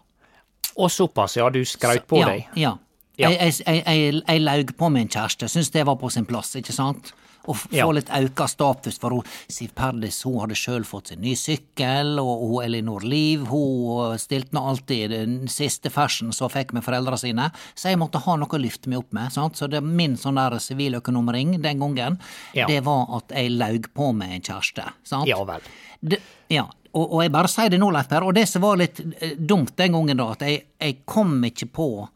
Og 0.76 0.90
såpass, 0.90 1.36
ja. 1.36 1.48
Du 1.50 1.64
skraut 1.64 2.08
på 2.08 2.18
ja, 2.18 2.26
deg. 2.26 2.46
Ja. 2.56 2.76
Ja. 3.16 3.30
Jeg, 3.30 3.54
jeg, 3.64 3.84
jeg, 3.86 4.22
jeg, 4.26 4.40
laug 4.42 4.72
på 4.76 4.88
min 4.90 5.06
kjæreste, 5.08 5.46
syntes 5.46 5.70
det 5.70 5.84
var 5.86 5.94
på 6.00 6.10
sin 6.10 6.26
plass, 6.26 6.56
ikke 6.58 6.74
sant? 6.74 7.12
F- 7.52 7.66
få 7.68 7.76
Ja. 7.76 7.90
litt 7.92 8.08
auka 8.08 8.46
status, 8.48 8.96
for 8.98 9.10
hun, 9.10 9.22
Siv 9.48 9.74
Perdis 9.76 10.22
hun 10.24 10.38
hadde 10.40 10.54
sjøl 10.56 10.84
fått 10.88 11.08
seg 11.12 11.18
ny 11.20 11.34
sykkel, 11.36 12.18
og 12.22 12.44
hun 12.48 12.64
Elinor 12.64 13.04
Liv 13.04 13.44
hun 13.50 14.16
stilte 14.18 14.54
nå 14.56 14.62
alltid 14.70 15.10
den 15.10 15.34
siste 15.48 15.90
fersen 15.92 16.32
som 16.32 16.48
hun 16.48 16.54
fikk 16.54 16.72
med 16.72 16.84
foreldra 16.86 17.18
sine, 17.20 17.50
så 17.74 17.90
jeg 17.90 17.98
måtte 18.00 18.22
ha 18.24 18.36
noe 18.36 18.48
å 18.48 18.60
lyfte 18.62 18.88
meg 18.88 18.98
opp 19.02 19.12
med. 19.12 19.32
sant? 19.32 19.56
Så 19.56 19.68
det 19.68 19.82
min 19.84 20.16
sånn 20.16 20.36
der 20.40 20.56
siviløkonomring 20.58 21.60
den 21.60 21.78
gangen, 21.78 22.18
Ja. 22.54 22.66
det 22.66 22.80
var 22.84 23.06
at 23.16 23.28
jeg 23.28 23.50
laug 23.58 23.92
på 23.94 24.14
med 24.14 24.30
en 24.32 24.40
kjæreste. 24.40 24.88
sant? 25.04 25.26
Ja 25.28 25.42
vel. 25.44 25.60
Det, 26.02 26.18
ja, 26.48 26.64
og, 26.94 27.12
og 27.12 27.22
jeg 27.22 27.32
bare 27.32 27.48
sier 27.48 27.68
det 27.70 27.78
nå, 27.80 27.90
Leif 27.92 28.08
Per, 28.08 28.22
og 28.24 28.34
det 28.34 28.48
som 28.48 28.62
var 28.62 28.76
litt 28.76 29.00
eh, 29.20 29.34
dumt 29.36 29.76
den 29.76 29.92
gangen, 29.92 30.16
da, 30.16 30.30
at 30.32 30.40
jeg, 30.40 30.62
jeg 30.80 30.98
kom 31.04 31.42
ikke 31.44 31.66
på 31.72 32.08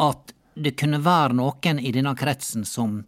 at 0.00 0.32
det 0.56 0.76
kunne 0.76 0.98
være 1.04 1.34
noen 1.36 1.78
i 1.84 1.90
denne 1.92 2.14
kretsen 2.16 2.64
som 2.64 3.04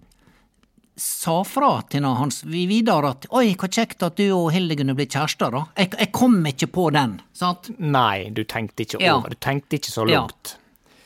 sa 0.99 1.43
fra 1.47 1.71
til 1.91 2.03
Hans 2.05 2.43
Vidar 2.45 3.07
at 3.09 3.27
oi, 3.31 3.55
hva 3.55 3.69
kjekt 3.71 4.03
at 4.03 4.17
du 4.19 4.27
og 4.35 4.51
Hilde 4.53 4.77
kunne 4.81 4.97
bli 4.99 5.07
kjærester, 5.07 5.53
da. 5.55 5.65
Jeg, 5.79 5.93
jeg 5.99 6.11
kom 6.17 6.39
ikke 6.51 6.69
på 6.75 6.89
den, 6.97 7.21
sant? 7.39 7.71
Nei, 7.79 8.29
du 8.35 8.43
tenkte 8.45 8.85
ikke 8.85 9.01
Ja. 9.01 9.17
over. 9.17 9.31
Du 9.31 9.37
tenkte 9.41 9.79
ikke 9.79 9.93
så 9.95 10.09
Ja. 10.11 10.21
langt. 10.27 10.57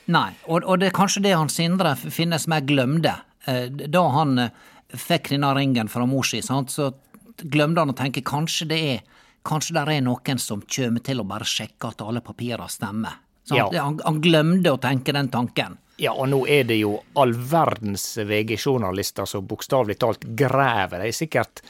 Nei, 0.09 0.33
og, 0.49 0.65
og 0.65 0.81
det 0.81 0.89
er 0.89 0.97
kanskje 0.97 1.23
det 1.23 1.37
han 1.37 1.49
Sindre 1.53 1.95
finnes 1.97 2.49
med 2.51 2.67
glemte. 2.67 3.15
Eh, 3.47 3.69
Da 3.69 4.09
han 4.17 4.39
eh, 4.39 4.51
fikk 4.97 5.29
denne 5.31 5.55
ringen 5.55 5.89
fra 5.89 6.07
mor 6.07 6.25
si, 6.25 6.41
sant, 6.43 6.71
så 6.71 6.93
glemte 7.43 7.79
han 7.85 7.93
å 7.93 7.97
tenke 7.97 8.23
kanskje 8.23 8.69
det 8.69 8.81
er 8.97 9.03
Kanskje 9.43 9.75
det 9.75 9.97
er 9.97 10.03
noen 10.07 10.39
som 10.39 10.61
kommer 10.63 11.03
til 11.03 11.19
å 11.19 11.25
bare 11.27 11.43
sjekke 11.43 11.89
at 11.89 12.03
alle 12.07 12.21
papirer 12.23 12.69
stemmer. 12.71 13.17
Sant? 13.43 13.73
Ja. 13.75 13.83
Han, 13.89 13.97
han 14.05 14.21
glemte 14.23 14.71
å 14.71 14.79
tenke 14.79 15.11
den 15.13 15.33
tanken. 15.35 15.79
Ja, 16.03 16.13
og 16.19 16.27
nå 16.33 16.41
er 16.51 16.65
det 16.67 16.81
jo 16.81 16.97
all 17.21 17.31
verdens 17.37 18.17
VG-journalister 18.19 19.29
som 19.29 19.47
bokstavelig 19.47 20.01
talt 20.03 20.25
graver. 20.25 20.99
De 20.99 21.11
har 21.13 21.15
sikkert 21.15 21.63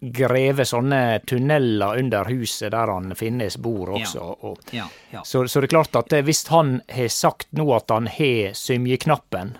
grevet 0.00 0.68
sånne 0.68 1.20
tunneler 1.28 2.00
under 2.02 2.28
huset 2.28 2.72
der 2.74 2.92
han 2.92 3.14
Finnes 3.16 3.56
bor 3.56 3.94
også. 3.96 4.18
Ja. 4.18 4.36
Og, 4.50 4.60
Ja, 4.76 4.84
ja. 5.10 5.22
Så, 5.24 5.46
så 5.48 5.62
det 5.62 5.70
er 5.70 5.74
klart 5.78 5.96
at 5.96 6.12
eh, 6.12 6.24
hvis 6.26 6.44
han 6.52 6.80
har 6.92 7.08
sagt 7.12 7.48
nå 7.56 7.70
at 7.76 7.88
han 7.94 8.08
har 8.18 8.52
symjeknappen, 8.58 9.54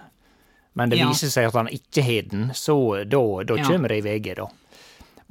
men 0.79 0.92
det 0.92 1.01
viser 1.01 1.33
seg 1.33 1.48
at 1.48 1.57
han 1.57 1.72
ikke 1.72 2.05
har 2.05 2.29
den, 2.31 2.51
så 2.55 2.77
da, 3.09 3.22
da 3.48 3.57
kommer 3.64 3.88
det 3.88 4.03
i 4.03 4.05
VG, 4.05 4.35
da. 4.38 4.51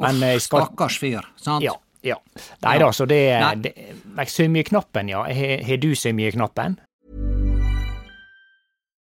Men 0.02 0.18
Uff, 0.18 0.42
skal 0.44 0.66
Stakkars 0.66 0.98
fyr, 1.02 1.30
sant? 1.38 1.64
Ja. 1.64 1.78
ja. 2.06 2.18
Nei 2.66 2.76
da, 2.82 2.90
så 2.94 3.06
det, 3.10 3.22
Nei. 3.42 3.56
det 3.64 4.28
Symjeknappen, 4.34 5.14
ja. 5.14 5.24
Har 5.30 5.82
du 5.82 5.92
symjeknappen? 5.96 6.82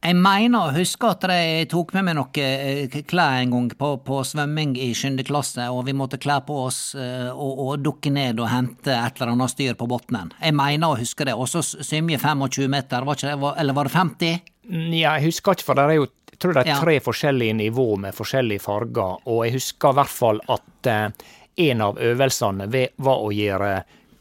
Jeg 0.00 0.16
mener 0.16 0.62
å 0.70 0.72
huske 0.72 1.10
at 1.12 1.24
jeg 1.28 1.66
tok 1.68 1.90
med 1.92 2.06
meg 2.06 2.14
noe 2.16 2.40
eh, 2.40 2.94
klær 3.04 3.42
en 3.42 3.50
gang 3.52 3.66
på, 3.76 3.90
på 4.00 4.20
svømming 4.24 4.70
i 4.80 4.94
sjuende 4.96 5.26
klasse, 5.28 5.66
og 5.68 5.82
vi 5.90 5.92
måtte 5.92 6.16
kle 6.22 6.38
på 6.46 6.56
oss 6.70 6.94
eh, 6.96 7.28
og, 7.28 7.58
og 7.66 7.82
dukke 7.84 8.08
ned 8.14 8.40
og 8.40 8.48
hente 8.48 8.94
et 8.96 9.20
eller 9.20 9.34
annet 9.34 9.52
styr 9.52 9.76
på 9.76 9.88
bunnen. 9.90 10.32
Jeg 10.40 10.56
mener 10.56 10.94
å 10.94 10.96
huske 11.02 11.28
det. 11.28 11.34
Og 11.36 11.50
så 11.52 11.60
svømme 11.66 12.16
25 12.16 12.64
meter, 12.72 13.04
var 13.04 13.20
det, 13.20 13.34
eller 13.60 13.76
var 13.76 13.90
det 13.90 13.94
50? 13.98 14.40
Mm, 14.70 14.88
Ja, 15.02 15.18
jeg 15.18 15.28
husker 15.34 15.58
ikke, 15.58 15.68
for 15.68 15.76
det 15.82 15.84
er 15.90 15.98
jo 16.00 16.08
jeg 16.30 16.38
tror 16.40 16.54
det 16.56 16.60
er 16.64 16.70
Ja. 16.70 16.80
tre 16.80 16.96
forskjellige 17.04 17.54
nivå 17.58 17.88
med 18.00 18.16
forskjellige 18.16 18.62
farger, 18.64 19.18
og 19.28 19.42
jeg 19.44 19.58
husker 19.58 19.92
i 19.92 19.98
hvert 19.98 20.14
fall 20.16 20.40
at 20.48 20.88
eh, 20.88 21.26
en 21.68 21.82
av 21.84 21.98
øvelsene 22.00 22.70
var 22.96 23.20
å 23.20 23.28
gjøre 23.36 23.74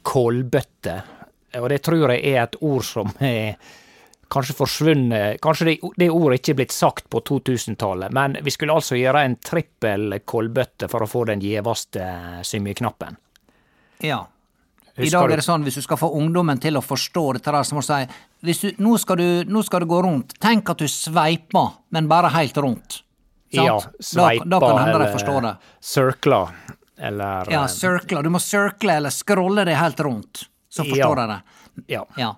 kålbøtte. 0.03 0.97
Og 1.61 1.69
det 1.71 1.79
tror 1.87 2.11
jeg 2.11 2.33
er 2.35 2.41
et 2.43 2.57
ord 2.59 2.83
som 2.83 3.13
er 3.23 3.55
kanskje 4.29 4.55
forsvunnet 4.55 5.39
Kanskje 5.41 5.65
det, 5.65 5.75
det 5.97 6.09
ordet 6.13 6.39
ikke 6.39 6.53
er 6.53 6.59
blitt 6.61 6.75
sagt 6.75 7.09
på 7.09 7.21
2000-tallet, 7.25 8.13
men 8.13 8.37
vi 8.45 8.53
skulle 8.53 8.75
altså 8.77 8.97
gjøre 8.99 9.23
en 9.25 9.37
trippel 9.41 10.19
kolbøtte 10.25 10.89
for 10.91 11.05
å 11.05 11.09
få 11.09 11.25
den 11.31 11.41
gjeveste 11.43 12.05
symjeknappen. 12.45 13.17
Ja. 14.05 14.25
I 14.99 15.05
Husker 15.05 15.15
dag 15.17 15.31
er 15.31 15.39
det 15.39 15.45
sånn, 15.45 15.63
hvis 15.63 15.77
du 15.79 15.83
skal 15.85 15.99
få 16.01 16.09
ungdommen 16.19 16.59
til 16.59 16.75
å 16.75 16.81
forstå 16.83 17.23
dette 17.37 17.53
der, 17.55 17.63
så 17.63 17.75
må 17.77 17.83
du 17.83 17.87
si 17.87 17.99
hvis 18.45 18.63
du, 18.63 18.67
nå, 18.83 18.97
skal 18.99 19.19
du, 19.19 19.27
nå 19.47 19.61
skal 19.63 19.83
du 19.83 19.89
gå 19.91 20.01
rundt, 20.03 20.35
tenk 20.43 20.69
at 20.73 20.81
du 20.81 20.87
sveiper, 20.91 21.71
men 21.95 22.09
bare 22.11 22.31
helt 22.35 22.57
rundt. 22.59 22.99
Sant? 23.49 23.65
Ja, 23.65 23.77
sveipa 24.03 24.45
da 24.45 24.59
kan 24.61 24.75
de 24.77 24.91
eller 24.91 25.55
circla, 25.81 26.41
eller 26.99 27.49
Ja, 27.51 27.63
eh. 27.65 28.21
Du 28.21 28.29
må 28.29 28.39
circle 28.43 28.99
eller 28.99 29.09
scrolle 29.09 29.65
det 29.65 29.75
helt 29.79 29.99
rundt, 30.05 30.45
så 30.69 30.83
forstår 30.83 31.17
Ja. 31.17 31.25
de 31.25 31.27
det. 31.33 31.41
Ja. 31.95 32.05
Ja. 32.17 32.35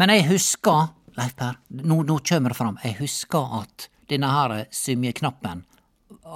Men 0.00 0.12
jeg 0.14 0.24
husker, 0.30 0.88
Leif 1.18 1.34
Per, 1.36 1.58
nå, 1.84 2.00
nå 2.08 2.16
kommer 2.24 2.54
det 2.54 2.56
fram, 2.58 2.78
jeg 2.86 2.96
husker 3.02 3.58
at 3.60 3.88
denne 4.10 4.30
her 4.32 4.54
symjeknappen 4.74 5.66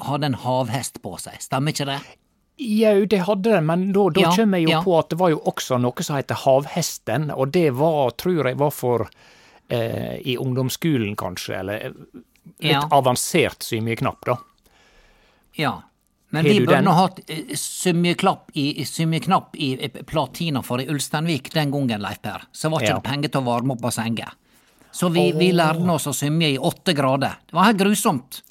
hadde 0.04 0.28
en 0.28 0.36
havhest 0.44 1.00
på 1.04 1.14
seg, 1.22 1.40
stemmer 1.42 1.72
ikke 1.74 1.86
det? 1.88 1.98
Jau, 2.62 3.00
det 3.10 3.22
hadde 3.26 3.50
den, 3.56 3.64
men 3.66 3.86
da, 3.96 4.04
da 4.14 4.26
Ja, 4.28 4.34
kommer 4.36 4.60
jeg 4.60 4.68
jo 4.68 4.74
ja. 4.76 4.82
på 4.84 4.92
at 4.98 5.08
det 5.10 5.18
var 5.18 5.32
jo 5.32 5.40
også 5.50 5.78
noe 5.82 6.04
som 6.06 6.18
heter 6.18 6.38
Havhesten, 6.44 7.30
og 7.34 7.50
det 7.56 7.70
var, 7.74 8.12
tror 8.20 8.46
jeg 8.52 8.58
var 8.60 8.70
for 8.74 9.06
eh, 9.72 10.20
i 10.22 10.36
ungdomsskolen, 10.38 11.16
kanskje, 11.18 11.56
eller 11.64 11.88
eh, 11.88 11.96
litt 12.62 12.70
Ja. 12.76 12.84
avansert 12.94 13.64
symjeknapp, 13.66 14.20
da. 14.28 14.36
Ja. 15.58 15.72
Men 16.34 16.44
vi 16.48 16.54
burde 16.60 16.80
nå 16.84 16.92
hatt 16.98 17.18
eh, 17.30 17.54
symjeknapp 17.56 18.50
i, 18.58 18.84
symjeknapp 18.88 19.56
i 19.56 19.68
eh, 19.86 19.90
platina 20.08 20.62
for 20.66 20.82
i 20.82 20.86
Ulsteinvik 20.90 21.52
den 21.54 21.70
gangen, 21.74 22.00
Leif 22.02 22.20
Per. 22.24 22.42
Så 22.52 22.68
var 22.72 22.80
ikke 22.82 22.90
Ja. 22.94 23.00
det 23.00 23.08
penger 23.10 23.28
til 23.34 23.40
å 23.40 23.44
varme 23.48 23.72
opp 23.76 23.80
bassenget. 23.84 24.28
Så 24.94 25.08
vi, 25.10 25.32
vi 25.34 25.48
lærte 25.52 25.88
oss 25.90 26.06
å 26.06 26.12
symje 26.14 26.48
i 26.54 26.58
åtte 26.58 26.92
grader. 26.94 27.32
Det 27.48 27.54
var 27.56 27.64
helt 27.70 27.80
grusomt. 27.80 28.42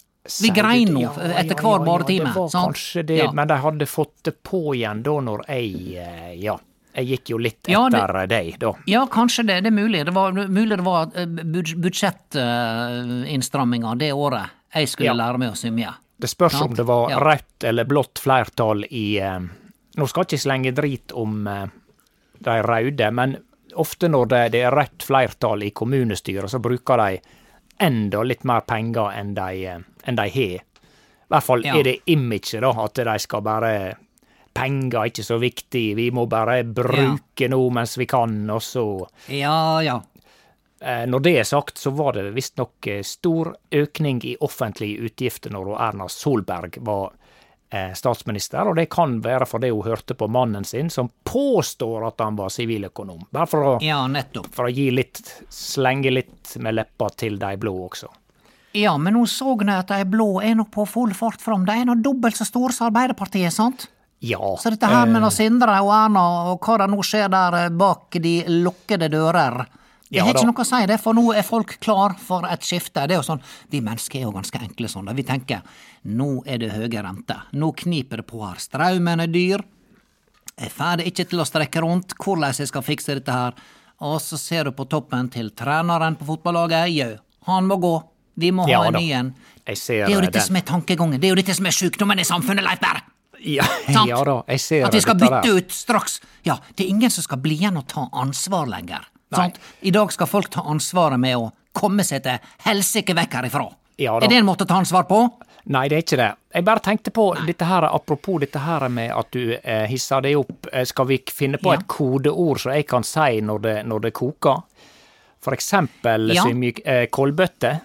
Vi 0.41 0.49
grein 0.55 0.87
nå 0.95 1.01
etter 1.03 1.55
ja, 1.55 1.61
hver 1.61 1.79
ja, 1.79 1.85
badetime. 1.87 2.27
Ja, 2.29 2.33
det 2.33 2.39
var 2.39 2.49
sant? 2.51 2.65
kanskje 2.73 3.03
det, 3.07 3.17
Ja. 3.19 3.31
men 3.35 3.47
de 3.47 3.53
hadde 3.59 3.85
fått 3.91 4.23
det 4.23 4.33
på 4.43 4.61
igjen 4.75 5.03
da 5.03 5.17
når 5.19 5.43
jeg 5.49 5.97
eh, 5.99 6.33
Ja, 6.43 6.57
jeg 6.95 7.05
gikk 7.09 7.29
jo 7.33 7.37
litt 7.43 7.67
Ja, 7.67 7.81
etter 7.89 8.27
deg, 8.31 8.53
da. 8.61 8.73
Ja, 8.87 9.05
kanskje 9.11 9.43
det. 9.49 9.61
Det 9.65 9.71
er 9.71 9.75
mulig. 9.75 10.05
Det 10.07 10.13
var 10.15 10.31
mulig 10.31 10.77
det 10.77 10.85
var 10.85 11.07
budsjettinnstramminga 12.73 13.95
det 13.99 14.11
året 14.13 14.49
jeg 14.73 14.87
skulle 14.89 15.09
Ja. 15.11 15.13
lære 15.13 15.37
meg 15.37 15.51
å 15.51 15.55
svømme. 15.59 15.93
Det 16.23 16.29
spørs 16.31 16.55
om 16.63 16.73
det 16.77 16.85
var 16.87 17.09
Ja. 17.11 17.17
rødt 17.19 17.63
eller 17.67 17.83
blått 17.89 18.19
flertall 18.23 18.85
i 18.89 19.17
eh, 19.19 19.39
Nå 19.99 20.07
skal 20.09 20.23
jeg 20.23 20.29
ikke 20.31 20.41
slenge 20.47 20.71
drit 20.73 21.11
om 21.19 21.47
eh, 21.51 21.65
de 22.43 22.53
røde, 22.63 23.09
men 23.11 23.35
ofte 23.75 24.07
når 24.09 24.29
det, 24.31 24.39
det 24.55 24.61
er 24.63 24.71
rødt 24.73 25.03
flertall 25.05 25.63
i 25.67 25.69
kommunestyret, 25.75 26.49
så 26.49 26.59
bruker 26.63 26.97
de 26.97 27.19
enda 27.83 28.23
litt 28.23 28.43
mer 28.47 28.61
penger 28.65 29.11
enn 29.19 29.33
de, 29.37 29.65
eh, 29.67 29.83
enn 30.07 30.15
de 30.17 30.29
har. 30.37 30.63
I 30.63 31.29
hvert 31.29 31.43
fall 31.45 31.65
Ja. 31.65 31.75
er 31.77 31.83
det 31.83 31.97
imaget, 32.07 32.61
da, 32.61 32.71
at 32.83 32.93
de 33.03 33.19
skal 33.19 33.41
bare 33.41 33.75
Penger 34.53 34.99
er 35.01 35.09
ikke 35.09 35.23
så 35.25 35.39
viktig, 35.41 35.95
vi 35.97 36.11
må 36.13 36.27
bare 36.29 36.59
bruke 36.63 37.47
nå 37.49 37.59
mens 37.73 37.97
vi 37.97 38.05
kan, 38.05 38.49
og 38.53 38.61
så 38.61 39.07
Ja, 39.33 39.79
ja. 39.81 39.99
Eh, 40.83 41.07
Når 41.07 41.19
det 41.19 41.39
er 41.39 41.43
sagt, 41.43 41.77
så 41.77 41.89
var 41.89 42.13
det 42.13 42.31
visstnok 42.35 42.87
eh, 42.87 43.03
stor 43.07 43.55
økning 43.71 44.19
i 44.25 44.35
offentlige 44.39 44.99
utgifter 45.07 45.53
når 45.53 45.75
Erna 45.79 46.09
Solberg 46.11 46.75
var 46.83 47.13
eh, 47.71 47.93
statsminister, 47.95 48.67
og 48.67 48.75
det 48.75 48.89
kan 48.91 49.21
være 49.23 49.47
fordi 49.47 49.69
hun 49.71 49.85
hørte 49.87 50.17
på 50.19 50.27
mannen 50.27 50.67
sin, 50.67 50.89
som 50.91 51.07
påstår 51.23 52.07
at 52.09 52.19
han 52.19 52.35
var 52.35 52.51
siviløkonom. 52.51 53.21
Bare 53.31 53.47
for 53.47 53.67
å, 53.69 53.77
Ja, 53.83 54.01
for 54.51 54.67
å 54.67 54.73
litt, 54.91 55.21
slenge 55.49 56.11
litt 56.11 56.57
med 56.59 56.75
leppa 56.75 57.07
til 57.15 57.39
de 57.39 57.53
blå 57.61 57.73
også. 57.85 58.09
Ja, 58.75 58.97
men 58.97 59.13
nå 59.15 59.23
så 59.29 59.53
jeg 59.61 59.69
at 59.69 59.87
de 59.93 60.03
blå 60.09 60.41
er 60.41 60.57
nok 60.57 60.71
på 60.73 60.83
full 60.89 61.13
fart 61.13 61.39
fram. 61.41 61.63
De 61.63 61.77
er 61.77 61.85
nå 61.85 61.95
dobbelt 62.01 62.35
så 62.35 62.43
store 62.49 62.73
som 62.73 62.89
Arbeiderpartiet, 62.89 63.53
sant? 63.53 63.87
Ja. 64.19 64.57
Så 64.59 64.73
dette 64.73 64.89
her 64.89 65.07
med 65.07 65.29
Sindre 65.31 65.77
og 65.83 65.93
Erna 65.93 66.25
og 66.51 66.59
hva 66.63 66.77
det 66.81 66.89
nå 66.91 66.99
skjer 67.05 67.31
der 67.31 67.69
bak 67.71 68.19
de 68.23 68.35
lukkede 68.49 69.07
dører 69.13 69.63
Det 70.13 70.19
Ja 70.21 70.25
har 70.27 70.35
ikke 70.37 70.45
noe 70.51 70.61
å 70.61 70.67
si, 70.69 70.79
det, 70.89 70.99
for 71.01 71.17
nå 71.17 71.23
er 71.33 71.45
folk 71.47 71.75
klar 71.81 72.13
for 72.21 72.45
et 72.45 72.61
skifte. 72.65 73.07
Det 73.09 73.15
er 73.15 73.21
jo 73.21 73.25
sånn, 73.25 73.41
Vi 73.73 73.81
mennesker 73.81 74.19
er 74.21 74.27
jo 74.27 74.33
ganske 74.35 74.59
enkle 74.61 74.87
sånn. 74.91 75.05
da. 75.09 75.13
Vi 75.17 75.23
tenker 75.25 75.63
nå 76.05 76.43
er 76.45 76.59
det 76.61 76.69
høye 76.75 77.01
renter. 77.03 77.47
Nå 77.57 77.71
kniper 77.81 78.21
det 78.21 78.27
på 78.29 78.43
her. 78.45 78.59
Straumen 78.61 79.23
er 79.25 79.31
dyr. 79.33 79.63
Jeg 80.59 80.69
får 80.71 80.97
det 81.01 81.07
ikke 81.09 81.25
til 81.31 81.39
å 81.41 81.45
strekke 81.49 81.81
rundt. 81.81 82.13
Hvordan 82.21 82.53
jeg 82.59 82.69
skal 82.69 82.85
fikse 82.85 83.15
dette 83.17 83.33
her? 83.33 83.53
Og 84.03 84.19
så 84.21 84.37
ser 84.37 84.65
du 84.69 84.71
på 84.75 84.85
toppen 84.89 85.29
til 85.33 85.49
treneren 85.57 86.15
på 86.19 86.25
fotballaget. 86.29 86.91
Jau, 86.93 87.15
han 87.49 87.65
må 87.65 87.79
gå. 87.81 87.93
Vi 88.37 88.51
må 88.51 88.67
Ja 88.69 88.81
ha 88.83 88.87
en 88.91 88.93
ny 88.97 89.09
en. 89.13 89.33
Det 89.65 89.77
er 89.89 90.09
jo 90.11 90.21
dette 90.21 90.37
den. 90.39 90.45
som 90.45 90.55
er 90.57 90.61
tankegangen. 90.67 91.19
Det 91.21 91.27
er 91.29 91.33
jo 91.35 91.39
dette 91.41 91.55
som 91.55 91.65
er 91.65 91.71
sjukdommen 91.71 92.19
i 92.19 92.25
samfunnet, 92.27 92.65
Leif 92.65 92.79
Berr! 92.81 93.01
Ja, 93.43 93.65
ja 93.91 94.23
da, 94.23 94.37
jeg 94.47 94.59
ser 94.63 94.85
At 94.87 94.93
vi 94.95 95.01
skal 95.03 95.17
bytte 95.19 95.41
der. 95.43 95.57
ut 95.59 95.71
straks. 95.75 96.21
Ja, 96.47 96.55
det 96.77 96.85
er 96.85 96.89
ingen 96.93 97.11
som 97.11 97.23
skal 97.25 97.41
bli 97.43 97.57
igjen 97.57 97.75
og 97.77 97.87
ta 97.91 98.05
ansvar 98.13 98.69
lenger. 98.71 99.03
Sant? 99.37 99.59
I 99.81 99.91
dag 99.91 100.11
skal 100.11 100.27
folk 100.27 100.49
ta 100.49 100.61
ansvaret 100.61 101.19
med 101.19 101.37
å 101.37 101.51
komme 101.73 102.03
seg 102.05 102.23
til 102.23 102.37
helsike 102.65 103.15
vekk 103.17 103.33
herifra. 103.39 103.67
Ja 104.01 104.15
er 104.17 104.27
det 104.27 104.37
en 104.41 104.45
måte 104.45 104.65
å 104.65 104.67
ta 104.69 104.79
ansvar 104.81 105.03
på? 105.09 105.23
Nei, 105.65 105.87
det 105.87 105.95
er 105.95 106.01
ikke 106.03 106.17
det. 106.19 106.31
Jeg 106.53 106.65
bare 106.67 106.79
tenkte 106.83 107.11
på 107.15 107.25
dette 107.47 107.63
her, 107.65 107.85
apropos 107.87 108.39
dette 108.41 108.59
her 108.59 108.83
med 108.91 109.13
at 109.15 109.29
du 109.31 109.53
eh, 109.63 109.85
hisser 109.87 110.19
deg 110.25 110.35
opp. 110.41 110.67
Eh, 110.73 110.83
skal 110.89 111.07
vi 111.07 111.21
finne 111.31 111.57
på 111.61 111.71
Ja. 111.71 111.77
et 111.79 111.87
kodeord 111.87 112.59
som 112.59 112.73
jeg 112.73 112.85
kan 112.87 113.03
si 113.07 113.39
når 113.41 113.61
det, 113.63 113.75
når 113.87 113.99
det 114.01 114.13
koker? 114.13 114.63
For 115.39 115.53
eksempel 115.55 116.33
Ja. 116.35 116.43
eh, 116.83 117.05
kålbøtte. 117.07 117.79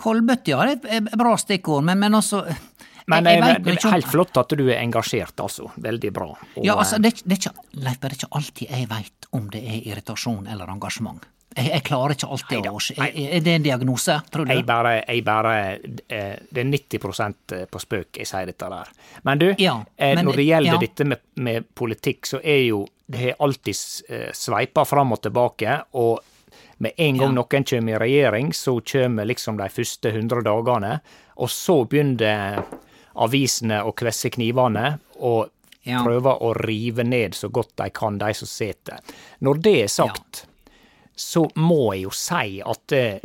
Kolbøtte, 0.00 0.50
ja, 0.54 0.64
det 0.64 0.88
er 0.88 1.02
et 1.02 1.18
bra 1.18 1.34
stikkord, 1.36 1.84
men, 1.84 1.98
men 1.98 2.14
altså 2.14 2.44
Men 3.10 3.24
jeg, 3.28 3.40
jeg 3.42 3.56
eh, 3.56 3.62
det 3.66 3.76
er 3.84 3.94
helt 3.96 4.08
flott 4.12 4.36
at 4.40 4.54
du 4.56 4.64
er 4.68 4.78
engasjert, 4.82 5.34
altså. 5.42 5.70
Veldig 5.76 6.12
bra. 6.16 6.30
Og, 6.56 6.64
Ja, 6.64 6.76
altså, 6.76 6.96
eh, 6.96 7.04
det, 7.06 7.14
ikke- 7.14 7.26
det 7.28 7.36
er 7.38 7.42
ikke, 7.50 7.82
Leif, 7.84 8.00
det 8.00 8.10
er 8.12 8.16
ikke 8.20 8.30
alltid 8.40 8.70
jeg 8.70 8.88
veit 8.90 9.28
om 9.32 9.50
det 9.50 9.62
er 9.64 9.90
irritasjon 9.92 10.46
eller 10.50 10.66
engasjement. 10.72 11.26
Jeg, 11.56 11.66
jeg 11.72 11.82
klarer 11.82 12.14
ikke 12.14 12.28
alltid 12.30 12.66
å 12.70 12.78
er, 13.02 13.40
det 13.42 13.54
en 13.56 13.62
diagnose, 13.64 14.14
tror 14.30 14.46
du? 14.46 14.52
jeg 14.54 14.62
bare, 14.68 14.92
jeg 15.08 15.24
bare 15.26 15.54
eh, 16.06 16.36
Det 16.46 16.62
er 16.62 16.68
90% 16.70 17.54
på 17.72 17.80
spøk 17.82 18.20
jeg 18.22 18.26
sier 18.30 18.46
dette 18.46 18.68
der. 18.70 18.92
Men 19.26 19.38
du, 19.38 19.48
Ja, 19.58 19.80
eh, 19.98 20.14
men- 20.14 20.26
når 20.26 20.36
det 20.36 20.46
gjelder 20.46 20.72
ja. 20.72 20.78
dette 20.78 21.04
med, 21.04 21.18
med 21.42 21.66
politikk, 21.74 22.26
så 22.26 22.40
er 22.44 22.62
jo 22.68 22.86
Det 23.10 23.18
har 23.24 23.34
alltid 23.42 23.74
eh, 24.14 24.28
sveipa 24.32 24.84
fram 24.86 25.10
og 25.12 25.22
tilbake, 25.22 25.80
og 25.98 26.20
med 26.78 26.92
en 26.96 27.16
gang 27.18 27.34
Ja. 27.34 27.42
noen 27.42 27.64
kommer 27.66 27.92
i 27.96 27.98
regjering, 27.98 28.52
så 28.54 28.78
kommer 28.86 29.26
liksom 29.26 29.56
de 29.58 29.66
første 29.68 30.12
100 30.14 30.42
dagene, 30.46 31.00
og 31.36 31.48
så 31.50 31.84
begynner 31.88 32.62
avisene 33.14 33.82
og 33.84 33.96
kvesse 33.96 34.30
knivene 34.30 34.98
og 35.18 35.48
Ja. 35.82 36.02
prøve 36.04 36.34
å 36.44 36.52
rive 36.54 37.04
ned 37.04 37.32
så 37.34 37.48
godt 37.48 37.70
de 37.76 37.86
kan, 37.90 38.18
de 38.18 38.34
som 38.34 38.46
sitter. 38.46 38.98
Når 39.40 39.62
det 39.64 39.82
er 39.82 39.88
sagt, 39.88 40.46
så 41.16 41.46
må 41.56 41.94
jeg 41.94 42.02
jo 42.02 42.10
si 42.10 42.60
at 42.60 42.92
eh, 42.92 43.18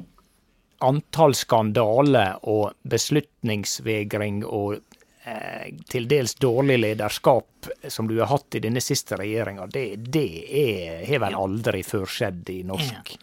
antall 0.79 1.35
skandaler 1.35 2.37
og 2.43 2.71
beslutningsvegring 2.83 4.43
og 4.45 4.77
eh, 5.25 5.73
til 5.89 6.07
dels 6.07 6.35
dårlig 6.35 6.79
lederskap 6.79 7.69
som 7.87 8.07
du 8.07 8.17
har 8.19 8.31
hatt 8.31 8.55
i 8.55 8.63
denne 8.63 8.81
siste 8.83 9.17
regjeringa, 9.19 9.67
det, 9.67 9.95
det 10.11 10.27
har 11.09 11.19
vel 11.25 11.35
aldri 11.35 11.83
før 11.83 12.05
skjedd 12.07 12.49
i 12.55 12.63
norsk 12.63 13.17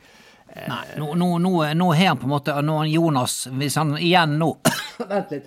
Nei, 0.52 0.82
nå, 1.00 1.14
nå, 1.16 1.38
nå, 1.40 1.52
nå 1.72 1.86
han 1.96 2.18
på 2.20 2.26
en 2.28 2.32
måte 2.34 2.52
nå 2.60 2.82
Jonas, 2.84 3.46
hvis 3.56 3.78
han 3.80 3.94
igjen 3.96 4.34
nå 4.36 4.50
Vent 5.08 5.30
litt. 5.32 5.46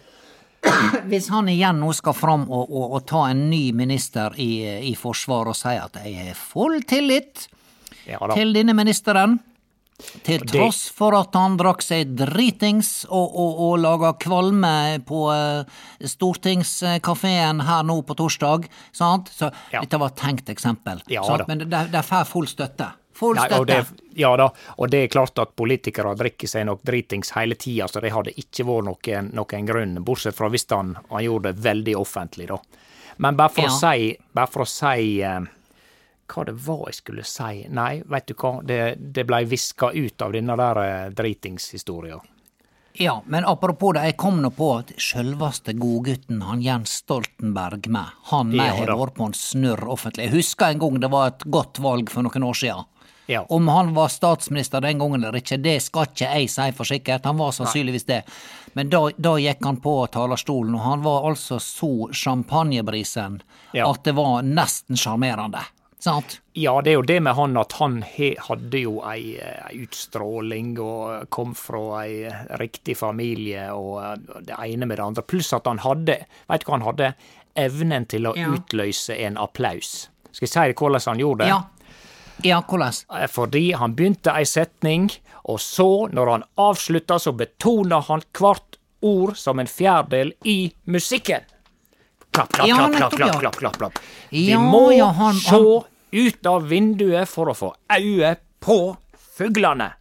Hvis 1.11 1.29
han 1.33 1.49
igjen 1.51 1.79
nå 1.81 1.91
skal 1.93 2.15
fram 2.17 2.45
og, 2.49 2.69
og, 2.69 2.95
og 2.97 3.03
ta 3.09 3.27
en 3.31 3.45
ny 3.49 3.69
minister 3.77 4.33
i, 4.41 4.51
i 4.91 4.93
Forsvaret 4.97 5.53
og 5.53 5.59
si 5.59 5.75
at 5.77 5.99
jeg 6.03 6.15
har 6.31 6.39
full 6.39 6.81
tillit 6.87 7.47
Ja 8.05 8.19
til 8.35 8.51
denne 8.53 8.75
ministeren, 8.77 9.39
til 10.27 10.43
tross 10.45 10.89
for 10.93 11.15
at 11.17 11.33
han 11.33 11.55
drakk 11.57 11.81
seg 11.81 12.11
dritings 12.19 13.05
og, 13.07 13.31
og, 13.31 13.61
og 13.65 13.77
laga 13.81 14.11
kvalme 14.21 14.73
på 15.07 15.21
uh, 15.31 15.63
stortingskafeen 16.03 17.63
her 17.65 17.85
nå 17.87 18.01
på 18.05 18.17
torsdag, 18.19 18.67
sant? 18.93 19.31
Så 19.33 19.49
Ja. 19.71 19.81
dette 19.81 19.97
var 20.01 20.11
et 20.11 20.19
tenkt 20.19 20.49
eksempel. 20.51 21.01
Ja? 21.07 21.23
Men 21.47 21.65
det 21.69 22.03
får 22.05 22.27
full 22.29 22.47
støtte. 22.47 22.91
Full 23.15 23.37
Nei, 23.39 23.47
og 23.55 23.67
det, 23.69 23.79
ja 24.19 24.33
da, 24.35 24.49
og 24.75 24.89
det 24.91 25.05
er 25.05 25.11
klart 25.13 25.39
at 25.39 25.53
politikere 25.55 26.11
drikker 26.19 26.49
seg 26.51 26.65
nok 26.67 26.81
dritings 26.83 27.31
hele 27.37 27.55
tida, 27.55 27.87
så 27.87 28.03
det 28.03 28.11
hadde 28.11 28.33
ikke 28.35 28.65
vært 28.67 28.89
noen, 28.89 29.29
noen 29.37 29.69
grunn, 29.69 30.01
bortsett 30.03 30.35
fra 30.35 30.49
hvis 30.51 30.67
han, 30.73 30.97
han 31.09 31.23
gjorde 31.23 31.53
det 31.53 31.63
veldig 31.63 31.95
offentlig, 32.01 32.49
da. 32.51 32.59
Men 33.23 33.37
bare 33.39 33.53
for 33.55 33.71
å 33.71 33.75
si, 33.77 34.09
bare 34.35 34.51
for 34.51 34.65
å 34.65 34.67
si 34.67 35.21
eh, 35.23 35.39
hva 36.33 36.43
det 36.49 36.55
var 36.65 36.87
jeg 36.89 36.97
skulle 36.97 37.23
si 37.27 37.65
Nei, 37.71 38.01
veit 38.11 38.27
du 38.27 38.35
hva, 38.35 38.57
det, 38.65 38.79
det 38.99 39.23
blei 39.29 39.45
viska 39.47 39.93
ut 39.95 40.25
av 40.25 40.35
denne 40.35 40.57
der 40.59 40.81
eh, 40.83 41.11
dritingshistoria. 41.15 42.19
Ja, 42.97 43.17
men 43.27 43.43
apropos 43.45 43.91
det, 43.95 44.05
jeg 44.07 44.15
kom 44.19 44.37
nå 44.39 44.53
på 44.55 44.69
at 44.77 44.93
sjølvaste 45.03 45.73
godgutten, 45.75 46.39
han 46.47 46.61
Jens 46.63 47.01
Stoltenberg 47.01 47.89
med, 47.91 48.13
han 48.31 48.53
med 48.53 48.71
har 48.71 48.91
vært 48.95 49.17
på 49.17 49.27
en 49.27 49.35
snurr 49.35 49.83
offentlig. 49.91 50.29
Jeg 50.29 50.35
husker 50.37 50.71
en 50.71 50.79
gang 50.79 51.01
det 51.03 51.09
var 51.11 51.33
et 51.33 51.43
godt 51.51 51.81
valg 51.83 52.11
for 52.11 52.23
noen 52.23 52.47
år 52.47 52.59
siden. 52.61 52.87
Ja. 53.27 53.45
Om 53.49 53.67
han 53.67 53.93
var 53.95 54.07
statsminister 54.13 54.81
den 54.81 54.99
gangen 54.99 55.23
eller 55.23 55.39
ikke, 55.41 55.57
det 55.61 55.79
skal 55.81 56.05
ikke 56.11 56.27
jeg 56.35 56.49
si 56.53 56.67
for 56.77 56.85
sikkert, 56.85 57.25
han 57.25 57.37
var 57.37 57.51
sannsynligvis 57.57 58.05
det. 58.05 58.21
Men 58.73 58.89
da, 58.91 59.09
da 59.17 59.35
gikk 59.41 59.63
han 59.65 59.77
på 59.81 59.95
talerstolen, 60.13 60.75
og 60.75 60.81
han 60.85 61.01
var 61.05 61.25
altså 61.31 61.57
så 61.63 61.89
champagnebrisen 62.13 63.41
Ja. 63.71 63.89
at 63.91 64.03
det 64.03 64.13
var 64.15 64.41
nesten 64.43 64.95
sjarmerende. 64.97 65.59
Sant? 65.99 66.39
Ja, 66.53 66.81
det 66.81 66.91
er 66.91 66.99
jo 66.99 67.01
det 67.07 67.19
med 67.23 67.33
han 67.35 67.57
at 67.57 67.71
han 67.79 68.01
he, 68.05 68.35
hadde 68.39 68.77
jo 68.83 68.99
ei, 69.09 69.39
ei 69.41 69.79
utstråling 69.87 70.75
og 70.79 71.29
kom 71.33 71.55
fra 71.57 72.03
ei 72.03 72.29
riktig 72.61 72.97
familie 72.99 73.71
og 73.73 74.21
det 74.45 74.53
ene 74.59 74.85
med 74.85 74.97
det 74.99 75.03
andre. 75.07 75.23
Pluss 75.25 75.49
at 75.57 75.65
han 75.65 75.81
hadde, 75.81 76.19
veit 76.47 76.61
du 76.61 76.67
hva 76.69 76.77
han 76.77 76.85
hadde? 76.85 77.13
Evnen 77.57 78.05
til 78.11 78.27
å 78.29 78.35
Ja. 78.37 78.51
utløse 78.53 79.17
en 79.17 79.37
applaus. 79.37 80.09
Skal 80.31 80.45
jeg 80.45 80.53
si 80.53 80.73
hvordan 80.77 81.01
han 81.07 81.17
gjorde 81.23 81.39
det? 81.45 81.47
Ja. 81.47 81.61
Ja, 82.45 82.61
hvordan? 82.61 82.93
Eh, 83.19 83.27
Fordi 83.31 83.71
han 83.73 83.95
begynte 83.97 84.33
ei 84.37 84.45
setning, 84.45 85.09
og 85.49 85.59
så, 85.59 85.87
når 86.13 86.31
han 86.31 86.43
avslutta, 86.61 87.17
så 87.19 87.33
betona 87.37 87.99
han 88.07 88.21
hvert 88.37 88.77
ord 89.05 89.35
som 89.37 89.59
en 89.61 89.67
fjerdedel 89.69 90.33
i 90.45 90.71
musikken. 90.85 91.41
Klapp, 92.35 92.51
klapp, 92.53 92.67
Ja, 92.67 92.75
klapp, 92.77 92.95
klapp, 92.95 93.11
klapp, 93.15 93.39
klapp, 93.41 93.57
klapp, 93.61 93.77
klapp. 93.81 93.99
Vi 94.31 94.49
Ja, 94.51 94.59
må 94.59 94.89
ja, 94.95 95.05
han- 95.11 95.35
se 95.35 95.49
han- 95.55 95.83
ut 96.11 96.45
av 96.45 96.67
vinduet 96.69 97.27
for 97.27 97.47
å 97.47 97.53
få 97.55 97.73
øye 97.91 98.35
på 98.61 98.97
fuglene. 99.37 99.91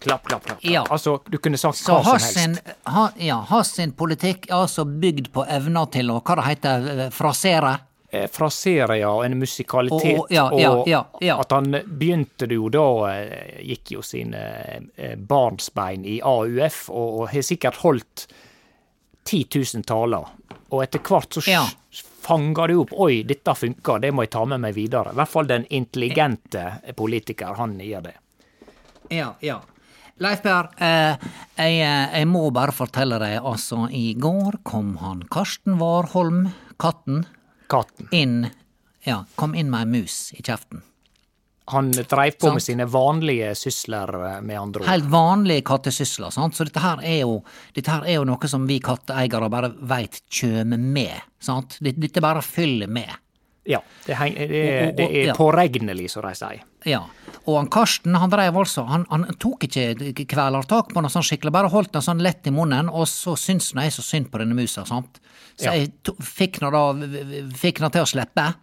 Klapp, 0.00 0.24
klapp, 0.28 0.44
klapp. 0.44 0.60
klapp. 0.60 0.64
Ja. 0.72 0.82
Altså, 0.90 1.20
du 1.30 1.38
kunne 1.38 1.56
sagt 1.58 1.76
Så 1.76 1.92
hva 1.94 2.02
som 2.04 2.12
helst. 2.12 2.34
sin, 2.34 2.58
ha, 2.86 3.08
ja, 3.16 3.40
Hans 3.48 3.72
sin 3.72 3.92
politikk 3.92 4.46
er 4.50 4.54
altså 4.66 4.84
bygd 4.84 5.30
på 5.32 5.46
evner 5.48 5.86
til 5.90 6.10
å, 6.10 6.22
hva 6.22 6.36
det 6.36 6.44
heter, 6.44 6.88
eh, 7.06 7.10
frasere? 7.10 7.78
Eh, 8.14 8.26
frasere, 8.30 8.96
ja, 9.00 9.10
og 9.10 9.24
en 9.26 9.36
musikalitet. 9.40 10.18
Og- 10.22 10.30
ja, 10.32 10.46
ja, 10.86 11.02
ja, 11.20 11.36
at 11.42 11.52
han 11.52 11.70
begynte 11.86 12.46
jo 12.50 12.68
da, 12.72 12.84
eh, 13.12 13.60
gikk 13.66 13.94
jo 13.96 14.02
sine 14.06 14.44
eh, 14.96 15.16
barnsbein 15.16 16.04
i 16.06 16.20
AUF, 16.22 16.84
og, 16.90 17.20
og 17.20 17.28
har 17.34 17.42
sikkert 17.42 17.82
holdt 17.82 18.26
10 19.24 19.44
000 19.74 19.84
taler. 19.88 20.26
Og 20.70 20.82
etter 20.84 21.00
hvert 21.04 21.36
så 21.38 21.44
Ja. 21.50 21.62
fanger 22.24 22.68
du 22.68 22.80
opp 22.80 22.92
Oi, 23.04 23.22
dette 23.22 23.52
funker, 23.54 24.00
det 24.00 24.10
må 24.12 24.22
jeg 24.24 24.30
ta 24.30 24.44
med 24.48 24.60
meg 24.60 24.74
videre. 24.74 25.12
I 25.12 25.18
hvert 25.18 25.28
fall 25.28 25.46
den 25.46 25.66
intelligente 25.70 26.64
politiker, 26.96 27.54
han 27.58 27.78
gjør 27.78 28.02
det. 28.08 28.14
Ja, 29.12 29.34
ja. 29.44 29.60
Leif 30.22 30.42
Per, 30.44 30.68
eh, 30.78 31.16
jeg, 31.58 31.78
jeg 32.14 32.26
må 32.30 32.44
bare 32.54 32.72
fortelle 32.72 33.18
deg, 33.18 33.40
altså, 33.42 33.88
i 33.90 34.14
går 34.14 34.60
kom 34.62 34.92
han 35.02 35.24
Karsten 35.30 35.76
Warholm, 35.80 36.52
katten, 36.78 37.24
Katten. 37.70 38.08
inn, 38.12 38.50
ja, 39.04 39.24
kom 39.34 39.54
inn 39.54 39.70
med 39.70 39.86
ei 39.86 40.00
mus 40.00 40.32
i 40.32 40.42
kjeften. 40.42 40.82
Han 41.72 41.90
dreiv 41.92 42.36
på 42.36 42.46
Sant. 42.50 42.54
med 42.54 42.62
sine 42.62 42.84
vanlige 42.84 43.54
sysler, 43.56 44.36
eh, 44.36 44.40
med 44.44 44.60
andre 44.60 44.82
ord. 44.82 44.88
Helt 44.88 45.08
vanlige 45.08 45.64
kattesysler, 45.64 46.30
sant, 46.30 46.54
så 46.54 46.66
dette 46.68 46.80
her 46.80 47.00
er 47.00 47.20
jo, 47.22 47.38
her 47.74 48.04
er 48.04 48.18
jo 48.18 48.24
noe 48.28 48.48
som 48.48 48.66
vi 48.68 48.80
katteeiere 48.84 49.48
bare 49.48 49.72
veit 49.80 50.20
kjem 50.28 50.76
med, 50.76 51.24
sant. 51.40 51.78
Dette 51.80 52.20
bare 52.20 52.42
fyller 52.44 52.86
med. 52.86 53.08
Ja, 53.66 53.78
det, 54.06 54.14
heng, 54.18 54.34
det, 54.34 54.48
er- 54.50 54.88
og- 54.90 54.96
det 54.98 55.04
er 55.10 55.26
ja. 55.30 55.34
påregnelig, 55.34 56.10
som 56.10 56.22
de 56.26 56.34
sier. 56.36 56.60
Ja, 56.84 56.98
og 57.46 57.56
han 57.56 57.68
Karsten 57.72 58.14
han 58.20 58.28
drev 58.30 58.58
altså, 58.60 58.84
han, 58.86 59.06
han 59.08 59.24
tok 59.40 59.64
ikke 59.64 60.26
kvelertak 60.28 60.90
på 60.92 61.00
noe 61.00 61.08
sånn 61.12 61.24
skikkelig, 61.24 61.52
bare 61.52 61.70
holdt 61.72 61.92
den 61.92 62.02
sånn 62.04 62.20
lett 62.20 62.46
i 62.46 62.50
munnen, 62.52 62.90
og 62.92 63.06
så 63.08 63.32
syns 63.40 63.70
nå 63.74 63.80
jeg 63.86 63.92
så 63.96 64.02
synd 64.04 64.28
på 64.30 64.38
denne 64.42 64.54
musa, 64.54 64.84
sant. 64.84 65.18
Så 65.56 65.64
Ja. 65.70 65.72
jeg 65.78 65.92
to, 66.02 66.12
fikk 66.20 66.60
nå 66.60 66.70
da, 66.74 66.82
fikk 67.56 67.80
nå 67.80 67.90
til 67.94 68.02
å 68.02 68.06
slippe. 68.10 68.54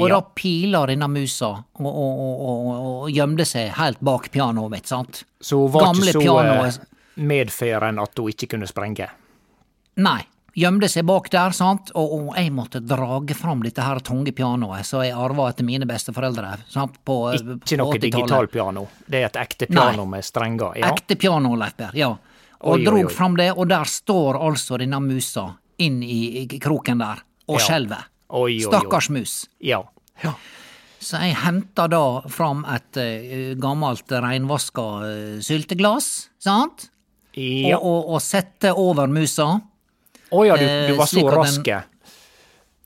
Og 0.00 0.08
Ja. 0.08 0.14
da 0.14 0.20
pila 0.34 0.86
denne 0.86 1.08
musa 1.12 1.50
og, 1.74 1.86
og, 1.86 3.10
gjemte 3.12 3.44
seg 3.44 3.74
helt 3.76 4.00
bak 4.00 4.30
pianoet 4.32 4.70
mitt, 4.70 4.86
sant. 4.88 5.24
Så 5.38 5.58
hun 5.66 5.70
var 5.74 5.90
Gamle 5.92 6.06
ikke 6.08 6.12
så 6.12 6.22
pianoet. 6.22 6.78
eh, 6.78 6.86
medferen 7.20 8.00
at 8.00 8.16
hun 8.16 8.28
ikke 8.32 8.48
kunne 8.48 8.66
sprenge. 8.66 9.10
Nei. 9.98 10.22
Gjemte 10.54 10.88
seg 10.92 11.06
bak 11.08 11.30
der, 11.32 11.54
sant, 11.56 11.90
og, 11.96 12.10
og 12.12 12.34
jeg 12.36 12.50
måtte 12.52 12.80
drage 12.84 13.32
fram 13.38 13.62
dette 13.64 13.80
her 13.80 14.02
tunge 14.04 14.34
pianoet 14.36 14.84
som 14.84 15.00
jeg 15.00 15.14
arva 15.16 15.46
etter 15.48 15.64
mine 15.64 15.86
besteforeldre. 15.88 16.50
Sant, 16.68 16.98
på, 17.08 17.16
Ikke 17.32 17.78
noe 17.80 17.94
80-tallet. 17.94 18.02
digitalpiano. 18.04 18.82
Det 19.08 19.22
er 19.22 19.30
et 19.30 19.38
ekte 19.40 19.68
Nei. 19.70 19.78
piano 19.80 20.04
med 20.10 20.26
strenger. 20.28 20.76
Ja. 20.76 20.90
Ekte 20.92 21.16
piano, 21.16 21.54
Leif 21.56 21.78
Berr, 21.80 21.96
ja. 21.96 22.10
Og 22.62 22.76
Oi, 22.76 22.84
drog 22.84 23.06
oi. 23.08 23.12
fram 23.14 23.38
det, 23.40 23.48
og 23.56 23.66
der 23.72 23.88
står 23.88 24.36
altså 24.44 24.76
denne 24.78 25.00
musa 25.02 25.46
inn 25.82 26.02
i, 26.04 26.44
kroken 26.60 27.00
der, 27.00 27.24
og 27.48 27.56
Ja. 27.58 27.64
skjelver. 27.64 28.04
Stakkars 28.68 29.08
mus. 29.12 29.32
Ja. 29.60 29.80
ja. 30.22 30.34
Så 31.02 31.18
jeg 31.24 31.34
henta 31.42 31.88
da 31.90 32.04
fram 32.30 32.62
et 32.70 32.96
uh, 33.00 33.56
gammelt 33.60 34.12
reinvaska 34.12 34.84
uh, 35.00 35.40
sylteglass, 35.42 36.28
sant? 36.38 36.90
Ja. 37.34 37.78
Og, 37.80 37.88
og, 37.88 38.14
og 38.14 38.20
sette 38.22 38.70
over 38.76 39.08
musa. 39.08 39.48
Å 40.32 40.46
ja, 40.46 40.56
du, 40.56 40.64
eh, 40.64 40.86
du 40.90 40.96
var 40.96 41.06
så 41.06 41.22
rask. 41.30 41.66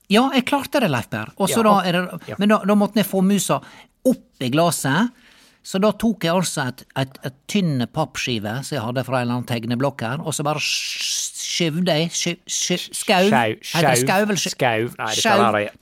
Ja, 0.09 0.29
jeg 0.33 0.45
klarte 0.47 0.79
det, 0.83 0.89
Leif 0.91 1.09
Per. 1.11 1.31
Ja. 1.49 1.55
da 1.63 1.73
det, 1.97 2.19
Ja. 2.31 2.35
Men 2.39 2.49
da, 2.49 2.57
da 2.63 2.75
måtte 2.75 2.95
jeg 3.01 3.05
få 3.09 3.21
musa 3.23 3.61
opp 4.07 4.43
i 4.43 4.49
glasset. 4.53 5.09
Så 5.67 5.81
da 5.83 5.89
tok 5.91 6.23
jeg 6.23 6.31
altså 6.31 6.69
et, 6.69 6.85
et, 6.95 7.17
et 7.27 7.33
tynne 7.51 7.87
pappskive 7.91 8.53
som 8.63 8.77
jeg 8.77 8.83
hadde 8.85 9.03
fra 9.03 9.17
en 9.19 9.25
eller 9.25 9.33
annen 9.41 9.47
tegneblokk 9.49 9.99
her, 10.05 10.21
og 10.23 10.31
så 10.31 10.45
bare 10.47 10.61
sk- 10.63 11.41
skyvde 11.43 11.91
jeg 11.91 12.11
Skau? 12.47 13.25
Skau, 13.27 13.57
skau, 13.67 14.37
sky- 14.39 14.53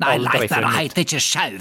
Nei, 0.02 0.16
Leif 0.18 0.42
det 0.50 0.74
heter 0.80 1.06
ikke 1.06 1.22
skjau. 1.22 1.60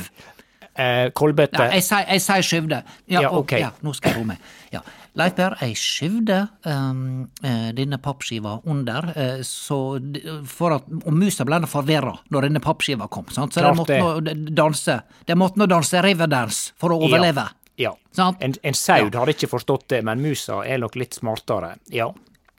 Eh, 0.74 1.10
Kolbøtte. 1.14 1.58
Nei, 1.60 1.74
jeg 1.74 1.84
sier- 1.84 2.06
skyvde. 2.48 2.82
Ja, 3.12 3.20
Ja, 3.20 3.30
ok. 3.30 3.52
ja, 3.60 3.70
nå 3.82 3.92
skal 3.94 4.10
jeg 4.14 4.18
roe 4.22 4.24
meg. 4.32 4.38
Ja. 4.72 4.80
Leif 5.14 5.36
Per, 5.38 5.54
jeg 5.62 5.76
skyvde 5.78 6.36
um, 6.66 7.02
eh, 7.46 7.68
denne 7.76 8.00
pappskiva 8.02 8.56
under, 8.70 9.12
eh, 9.14 9.42
så 9.46 9.78
at, 9.94 10.88
og 10.90 11.12
musa 11.14 11.46
ble 11.46 11.60
forvirra 11.70 12.16
når 12.34 12.48
denne 12.48 12.62
pappskiva 12.64 13.06
kom, 13.06 13.28
sant? 13.30 13.54
så 13.54 13.62
de 13.62 13.70
måtte 13.78 14.00
nå 14.00 14.34
danse 14.50 14.98
De 15.28 15.36
måtte 15.38 15.60
nå 15.62 15.68
danse 15.70 16.02
riverdance 16.02 16.74
for 16.80 16.96
å 16.96 16.98
overleve. 17.06 17.46
Ja. 17.78 17.94
Sant? 18.14 18.42
En, 18.42 18.54
en 18.62 18.74
sau 18.78 19.06
hadde 19.06 19.34
ikke 19.34 19.50
forstått 19.54 19.88
det, 19.94 20.02
men 20.06 20.22
musa 20.22 20.64
er 20.66 20.82
nok 20.82 20.98
litt 20.98 21.14
smartere. 21.14 21.76
Ja. 21.94 22.10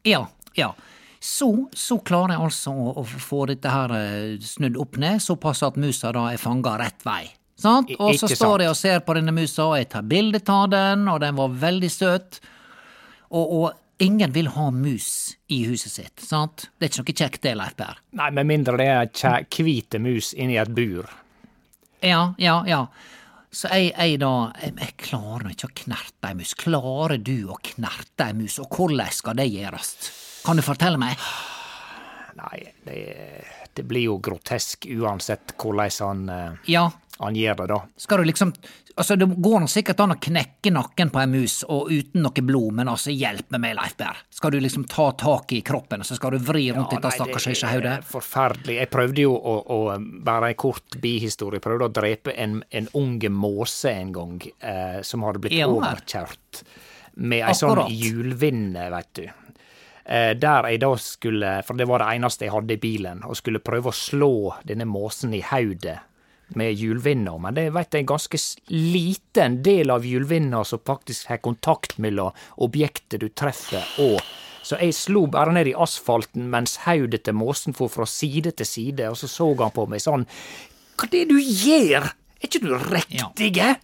Ja, 0.08 0.26
ja. 0.56 0.72
Så, 1.20 1.50
så 1.74 1.98
klarer 2.06 2.36
jeg 2.36 2.48
altså 2.48 2.72
å, 2.72 2.92
å 3.02 3.04
få 3.04 3.46
dette 3.50 3.72
her 3.72 3.92
eh, 3.98 4.36
snudd 4.44 4.78
opp 4.80 5.00
ned, 5.02 5.24
såpass 5.24 5.64
at 5.66 5.80
musa 5.82 6.12
da 6.16 6.30
er 6.32 6.40
fanga 6.40 6.76
rett 6.80 7.04
vei. 7.08 7.26
Sant? 7.56 7.92
Og 8.00 8.18
så 8.20 8.28
står 8.28 8.66
jeg 8.66 8.74
og 8.74 8.78
ser 8.78 9.02
på 9.06 9.16
denne 9.16 9.32
musa, 9.36 9.70
og 9.70 9.78
jeg 9.80 9.90
tar 9.94 10.06
bilde 10.08 10.42
av 10.52 10.68
den, 10.74 11.08
og 11.08 11.22
den 11.24 11.38
var 11.38 11.58
veldig 11.64 11.92
søt. 11.92 12.40
Og, 13.32 13.46
og 13.46 14.04
ingen 14.04 14.34
vil 14.36 14.52
ha 14.52 14.70
mus 14.76 15.10
i 15.48 15.62
huset 15.70 15.94
sitt, 15.94 16.24
sant? 16.24 16.68
Det 16.76 16.90
er 16.90 16.92
ikke 16.92 17.06
noe 17.06 17.20
kjekt 17.24 17.44
det, 17.48 17.56
Leif 17.56 17.78
Per. 17.80 18.02
Nei, 18.20 18.32
med 18.36 18.50
mindre 18.52 18.80
det 18.82 18.90
er 18.92 19.48
hvite 19.56 20.02
mus 20.04 20.34
inni 20.36 20.60
et 20.60 20.74
bur. 20.76 21.08
Ja, 22.04 22.34
ja, 22.38 22.60
ja. 22.68 22.86
Så 23.56 23.72
jeg, 23.72 23.94
jeg 23.96 24.20
da, 24.20 24.34
jeg, 24.60 24.76
jeg 24.82 24.96
klarer 25.00 25.54
ikke 25.54 25.70
å 25.70 25.76
knerte 25.80 26.28
ei 26.28 26.36
mus. 26.36 26.52
Klarer 26.60 27.18
du 27.24 27.38
å 27.48 27.60
knerte 27.64 28.28
ei 28.28 28.36
mus, 28.36 28.60
og 28.60 28.68
hvordan 28.76 29.14
skal 29.16 29.40
det 29.40 29.48
gjøres? 29.48 29.94
Kan 30.44 30.60
du 30.60 30.66
fortelle 30.66 31.00
meg? 31.00 31.16
Nei, 32.36 32.66
det, 32.84 33.00
det 33.74 33.86
blir 33.88 34.10
jo 34.10 34.18
grotesk 34.20 34.90
uansett 34.92 35.56
hvordan 35.56 35.96
han, 36.04 36.26
uh... 36.28 36.60
Ja, 36.68 36.90
han 37.18 37.36
gjør 37.36 37.56
det, 37.62 37.68
da. 37.72 37.84
skal 37.98 38.18
du 38.18 38.32
liksom 38.32 38.54
Altså, 38.98 39.16
det 39.20 39.26
går 39.26 39.60
nå 39.60 39.68
sikkert 39.68 40.00
an 40.00 40.14
å 40.14 40.16
knekke 40.24 40.72
nakken 40.72 41.10
på 41.12 41.20
ei 41.20 41.28
mus, 41.28 41.56
og 41.68 41.90
uten 41.92 42.24
noe 42.24 42.44
blod, 42.48 42.78
men 42.78 42.88
altså, 42.88 43.12
hjelp 43.12 43.50
meg 43.52 43.62
med, 43.66 43.74
Leif 43.76 43.98
Berr. 44.00 44.22
Skal 44.32 44.54
du 44.56 44.62
liksom 44.64 44.86
ta 44.88 45.10
tak 45.20 45.52
i 45.52 45.60
kroppen, 45.68 46.00
og 46.00 46.08
så 46.08 46.16
skal 46.16 46.38
du 46.38 46.46
vri 46.48 46.70
rundt 46.70 46.94
dette 46.94 47.12
nei, 47.12 47.18
stakkars 47.18 47.50
det 47.50 47.92
er 47.92 48.08
Forferdelig. 48.08 48.78
Jeg 48.80 48.92
prøvde 48.96 49.26
jo 49.26 49.36
å, 49.36 49.58
å 49.68 49.80
bare 50.00 50.54
en 50.54 50.62
kort 50.64 50.96
bihistorie, 51.04 51.60
prøvde 51.60 51.90
å 51.90 51.94
drepe 52.00 52.38
en, 52.40 52.62
en 52.72 52.88
unge 52.96 53.34
måse 53.36 53.92
en 53.92 54.16
gang, 54.16 54.40
eh, 54.64 55.04
som 55.04 55.28
hadde 55.28 55.44
blitt 55.44 55.60
Ja 55.60 55.68
overkjørt 55.68 56.64
med 57.20 57.50
ei 57.50 57.60
sånn 57.60 57.84
hjulvinne, 57.92 58.88
veit 58.96 59.12
du. 59.20 59.26
Eh, 60.08 60.32
der 60.40 60.72
jeg 60.72 60.86
da 60.88 60.96
skulle, 61.04 61.58
for 61.68 61.76
det 61.76 61.92
var 61.92 62.00
det 62.00 62.16
eneste 62.16 62.48
jeg 62.48 62.56
hadde 62.56 62.80
i 62.80 62.84
bilen, 62.88 63.28
og 63.28 63.36
skulle 63.44 63.60
prøve 63.60 63.92
å 63.92 64.04
slå 64.06 64.36
denne 64.64 64.88
måsen 64.88 65.36
i 65.36 65.44
hodet 65.52 66.00
med 66.54 66.74
hjulvinna, 66.78 67.38
men 67.42 67.58
det 67.58 67.70
vet 67.74 67.92
jeg 67.92 68.04
er 68.04 68.06
en 68.06 68.14
ganske 68.14 68.40
liten 68.70 69.60
del 69.66 69.94
av 69.94 70.06
hjulvinna 70.06 70.64
som 70.68 70.84
faktisk 70.86 71.32
har 71.32 71.42
kontakt 71.44 71.98
mellom 71.98 72.36
objektet 72.62 73.24
du 73.24 73.30
treffer 73.34 73.86
og 74.04 74.20
så 74.66 74.80
jeg 74.82 74.96
slo 74.98 75.28
bare 75.30 75.54
ned 75.54 75.70
i 75.70 75.76
asfalten 75.78 76.48
mens 76.50 76.80
hodet 76.88 77.22
til 77.28 77.38
måsen 77.38 77.76
for 77.78 77.92
fra 77.92 78.08
side 78.10 78.56
til 78.58 78.66
side, 78.66 79.10
og 79.12 79.18
så 79.20 79.30
så 79.30 79.52
han 79.60 79.74
på 79.76 79.86
meg 79.90 80.02
sånn 80.02 80.26
Hva 80.98 81.06
er 81.06 81.12
det 81.14 81.26
du 81.30 81.38
gjør? 81.38 82.08
Er 82.42 82.50
ikke 82.50 82.64
du 82.64 82.72
riktige? 82.74 83.76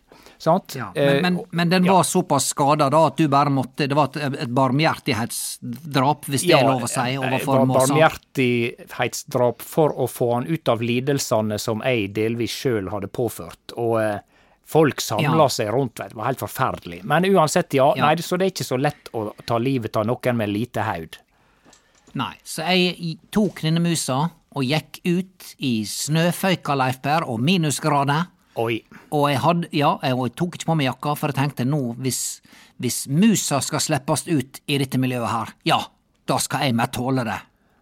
Sant? 0.42 0.74
Ja, 0.76 0.88
Eh, 0.98 1.20
men, 1.22 1.36
men, 1.36 1.44
men 1.52 1.70
den 1.70 1.86
var 1.86 2.02
såpass 2.08 2.48
skada 2.50 2.88
da 2.90 3.04
at 3.12 3.18
du 3.22 3.28
bare 3.30 3.52
måtte 3.54 3.86
Det 3.88 3.94
var 3.98 4.10
et, 4.10 4.40
et 4.42 4.50
barmhjertighetsdrap, 4.58 6.26
hvis 6.26 6.46
det 6.48 6.56
er 6.58 6.66
lov 6.66 6.84
å 6.88 6.90
si, 6.90 7.18
overfor 7.22 7.66
måsa. 7.70 7.94
barmhjertighetsdrap 7.94 9.62
for 9.62 9.94
å 10.02 10.08
få 10.10 10.32
han 10.34 10.48
ut 10.50 10.68
av 10.74 10.82
lidelsene 10.82 11.60
som 11.62 11.82
jeg 11.86 12.10
delvis 12.16 12.52
sjøl 12.64 12.90
hadde 12.94 13.08
påført. 13.14 13.76
Og 13.78 14.00
eh, 14.02 14.20
folk 14.66 15.02
samla 15.04 15.46
Ja. 15.46 15.50
seg 15.50 15.70
rundt, 15.74 16.00
vet. 16.00 16.10
Det 16.10 16.18
var 16.20 16.26
helt 16.32 16.40
forferdelig. 16.42 17.04
Men 17.04 17.26
uansett, 17.30 17.74
ja. 17.78 17.94
Ja. 17.98 18.06
Nei, 18.10 18.16
så 18.24 18.38
det 18.38 18.46
er 18.50 18.54
ikke 18.56 18.68
så 18.72 18.78
lett 18.82 19.10
å 19.14 19.32
ta 19.46 19.58
livet 19.62 19.96
av 20.00 20.06
noen 20.10 20.38
med 20.38 20.50
lite 20.50 20.82
haud. 20.88 21.18
Nei, 22.14 22.34
så 22.44 22.66
jeg 22.68 23.18
tok 23.32 23.62
denne 23.64 23.80
musa 23.84 24.30
og 24.56 24.64
gikk 24.68 25.00
ut 25.08 25.54
i 25.64 25.86
snøføyka, 25.88 26.76
Leif 26.76 26.98
Per, 27.02 27.24
og 27.30 27.40
minusgrader. 27.40 28.26
Oi. 28.60 28.82
Og 29.16 29.30
jeg 29.32 29.40
hadde, 29.40 29.70
ja, 29.76 29.94
jeg 30.04 30.34
tok 30.36 30.58
ikke 30.58 30.68
på 30.72 30.76
meg 30.80 30.90
jakka, 30.90 31.14
for 31.20 31.32
jeg 31.32 31.38
tenkte 31.40 31.66
nå, 31.68 31.80
hvis, 32.04 32.42
hvis 32.84 33.06
musa 33.08 33.62
skal 33.64 33.80
slippes 33.84 34.26
ut 34.28 34.60
i 34.68 34.80
dette 34.82 35.00
miljøet 35.00 35.32
her, 35.32 35.54
ja, 35.68 35.80
da 36.28 36.40
skal 36.42 36.68
jeg 36.68 36.76
med 36.76 36.92
tåle 36.96 37.24
det. 37.28 37.38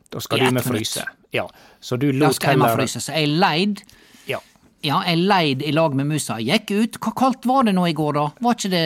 Da 0.09 0.21
skal 0.25 0.45
du 0.45 0.51
med 0.53 0.65
fryse. 0.65 1.05
Ja. 1.33 1.45
Så 1.81 1.97
du 2.01 2.11
Da 2.11 2.31
skal 2.33 2.55
jeg 2.55 2.61
med 2.61 2.75
fryse. 2.77 3.01
Så 3.01 3.13
jeg 3.13 3.29
leid, 3.29 3.81
Ja. 4.29 4.39
ja, 4.81 5.01
jeg 5.05 5.17
leid 5.17 5.61
i 5.61 5.71
lag 5.71 5.93
med 5.95 6.07
musa. 6.09 6.39
Gikk 6.41 6.71
ut. 6.71 6.97
Hva 6.99 7.13
kaldt 7.17 7.45
var 7.45 7.63
det 7.63 7.75
nå 7.77 7.85
i 7.89 7.93
går, 7.93 8.13
da? 8.17 8.27
Var 8.41 8.57
ikke 8.57 8.71
det 8.73 8.83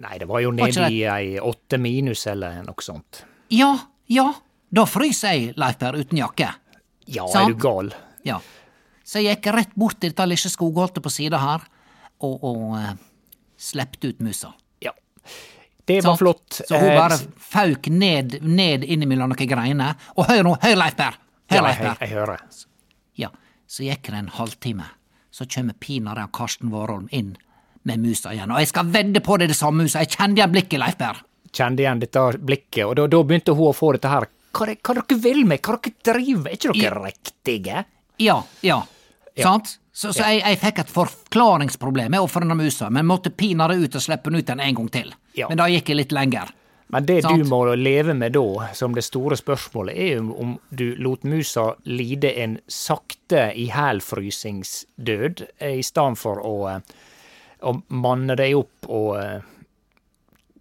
Nei, 0.00 0.18
det 0.18 0.28
var 0.28 0.40
jo 0.40 0.50
nede 0.50 0.88
i 0.92 1.02
ei 1.08 1.38
åtte 1.40 1.78
minus 1.80 2.26
eller 2.26 2.62
noe 2.64 2.84
sånt. 2.84 3.24
Ja, 3.52 3.74
ja, 4.08 4.32
da 4.74 4.84
fryser 4.88 5.36
jeg, 5.36 5.54
Leif 5.60 5.78
Per, 5.78 5.96
uten 6.00 6.18
jakke. 6.18 6.48
Ja, 7.06 7.26
Sant? 7.28 7.50
er 7.50 7.52
du 7.52 7.60
gal? 7.60 7.92
Ja. 8.24 8.40
Så 9.04 9.20
jeg 9.20 9.36
gikk 9.36 9.50
rett 9.54 9.74
bort 9.76 9.98
til 10.00 10.10
dette 10.14 10.24
lille 10.30 10.50
skogholtet 10.50 11.02
på 11.04 11.10
sida 11.12 11.38
her, 11.42 11.64
og, 12.24 12.38
og 12.48 12.62
uh, 12.78 12.92
slepte 13.60 14.08
ut 14.14 14.22
musa. 14.24 14.54
Ja. 14.80 14.94
Det 15.84 15.98
var 16.00 16.14
Sant? 16.14 16.22
flott. 16.22 16.60
Så 16.64 16.78
hun 16.80 16.88
Eh, 16.88 16.96
bare 16.96 17.18
fauk 17.36 17.88
ned, 17.92 18.38
ned 18.42 18.84
innimellom 18.88 19.34
noen 19.34 19.48
greiner. 19.50 19.98
Og 20.16 20.30
hør 20.30 20.42
nå, 20.46 20.54
hør 20.62 20.76
Leif 20.80 20.96
Per! 20.96 21.18
Hør 21.52 21.58
Ja, 21.58 21.62
Leif 21.66 21.80
jeg, 21.82 21.84
Per! 21.84 22.06
jeg 22.06 22.14
hører. 22.16 22.44
Ja, 23.20 23.28
så 23.68 23.84
gikk 23.84 24.08
det 24.08 24.22
en 24.22 24.30
halvtime. 24.38 24.86
Så 25.34 25.44
kjem 25.50 25.72
pinadø 25.82 26.24
Karsten 26.32 26.72
Warholm 26.72 27.08
inn 27.12 27.34
med 27.84 28.00
musa 28.00 28.32
igjen. 28.32 28.50
Og 28.54 28.62
jeg 28.62 28.70
skal 28.72 28.88
vedde 28.94 29.20
på 29.20 29.36
det 29.36 29.50
er 29.50 29.52
det 29.52 29.58
samme 29.60 29.84
musa, 29.84 30.00
jeg 30.00 30.14
kjente 30.16 30.40
igjen 30.40 30.54
blikket, 30.54 30.80
Leif 30.80 30.96
Per. 30.96 31.20
Kjente 31.54 31.84
igjen 31.84 32.00
dette 32.00 32.22
blikket, 32.40 32.86
og 32.88 32.96
da, 32.96 33.04
da 33.12 33.20
begynte 33.22 33.52
hun 33.52 33.68
å 33.68 33.76
få 33.76 33.92
dette 33.98 34.08
her. 34.08 34.24
Hva, 34.54 34.70
hva 34.72 34.94
dere 34.96 35.18
vil 35.20 35.44
med? 35.50 35.60
Hva 35.60 35.76
dere 35.76 35.92
driver? 36.14 36.48
Er 36.48 36.56
ikke 36.56 36.78
dere 36.80 37.04
riktige? 37.10 37.84
Ja, 38.22 38.38
ja. 38.64 38.80
Ja. 39.34 39.42
Sant? 39.50 39.78
Så, 39.92 40.12
så 40.12 40.22
jeg, 40.26 40.42
jeg 40.42 40.58
fikk 40.58 40.78
et 40.82 40.90
forklaringsproblem 40.90 42.10
med 42.14 42.20
ofrene 42.22 42.50
av 42.54 42.58
musa, 42.58 42.88
men 42.90 43.06
måtte 43.06 43.30
pinadø 43.30 43.76
ut 43.84 43.94
og 43.94 44.02
slippe 44.02 44.30
den 44.30 44.40
ut 44.42 44.50
en, 44.50 44.60
en 44.60 44.74
gang 44.74 44.88
til. 44.94 45.14
Ja. 45.38 45.48
Men 45.50 45.58
da 45.58 45.68
gikk 45.70 45.88
jeg 45.92 45.96
litt 46.00 46.12
lenger. 46.14 46.50
Men 46.94 47.06
det 47.08 47.22
Sant. 47.24 47.38
du 47.42 47.48
må 47.50 47.62
leve 47.74 48.14
med 48.14 48.34
da, 48.36 48.68
som 48.76 48.94
det 48.94 49.02
store 49.06 49.38
spørsmålet, 49.38 49.94
er 49.96 50.18
jo 50.20 50.34
om 50.38 50.52
du 50.70 50.84
lot 51.02 51.24
musa 51.26 51.72
lide 51.88 52.30
en 52.42 52.58
sakte 52.70 53.48
ihjelfrysingsdød, 53.58 55.42
eh, 55.58 55.78
i 55.78 55.82
stedet 55.82 56.18
for 56.18 56.42
å, 56.44 56.54
eh, 56.76 56.80
å 57.62 57.74
manne 57.88 58.36
deg 58.36 58.54
opp 58.58 58.86
og 58.88 59.16
eh, 59.18 59.40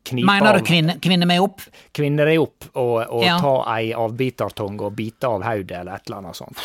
knipe 0.04 0.26
Mener 0.30 0.58
du 0.60 0.66
kvinne, 0.66 0.98
kvinne 1.04 1.26
meg 1.30 1.42
opp? 1.44 1.62
kvinne 1.94 2.26
deg 2.26 2.40
opp 2.42 2.70
og, 2.74 2.96
og 3.10 3.24
Ja. 3.24 3.38
ta 3.40 3.56
ei 3.78 3.94
avbitertong 3.94 4.80
og 4.82 4.96
bite 4.96 5.28
av 5.30 5.44
hodet 5.44 5.80
eller 5.82 5.96
et 5.96 6.08
eller 6.08 6.18
annet 6.24 6.36
sånt. 6.36 6.58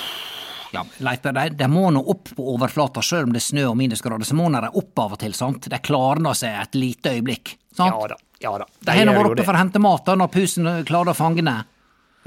Ja, 0.74 0.82
Leif 1.04 1.22
de, 1.24 1.48
de 1.56 1.68
må 1.72 1.86
nå 1.94 2.02
opp 2.12 2.28
på 2.36 2.44
overflata 2.54 3.00
sjøl 3.04 3.24
om 3.28 3.32
det 3.32 3.40
er 3.40 3.46
snø 3.48 3.66
og 3.70 3.76
minusgrader, 3.80 4.26
så 4.28 4.36
må 4.36 4.50
de 4.52 4.68
opp 4.68 4.98
av 5.04 5.16
og 5.16 5.22
til, 5.22 5.32
sant? 5.36 5.68
De 5.72 5.78
klarer 5.80 6.20
nå 6.24 6.34
seg 6.36 6.58
et 6.60 6.76
lite 6.76 7.14
øyeblikk, 7.16 7.56
sant? 7.72 7.94
Ja 7.94 8.12
da. 8.14 8.20
Ja 8.44 8.52
da. 8.62 8.68
De 8.86 8.94
har 8.94 9.08
nå 9.08 9.16
vært 9.16 9.32
oppe 9.32 9.40
det. 9.40 9.48
for 9.48 9.56
å 9.56 9.64
hente 9.64 9.80
mat 9.82 10.04
da, 10.06 10.14
når 10.20 10.28
pusen 10.36 10.68
klarer 10.86 11.10
å 11.14 11.18
fange 11.18 11.42
ned. 11.42 11.74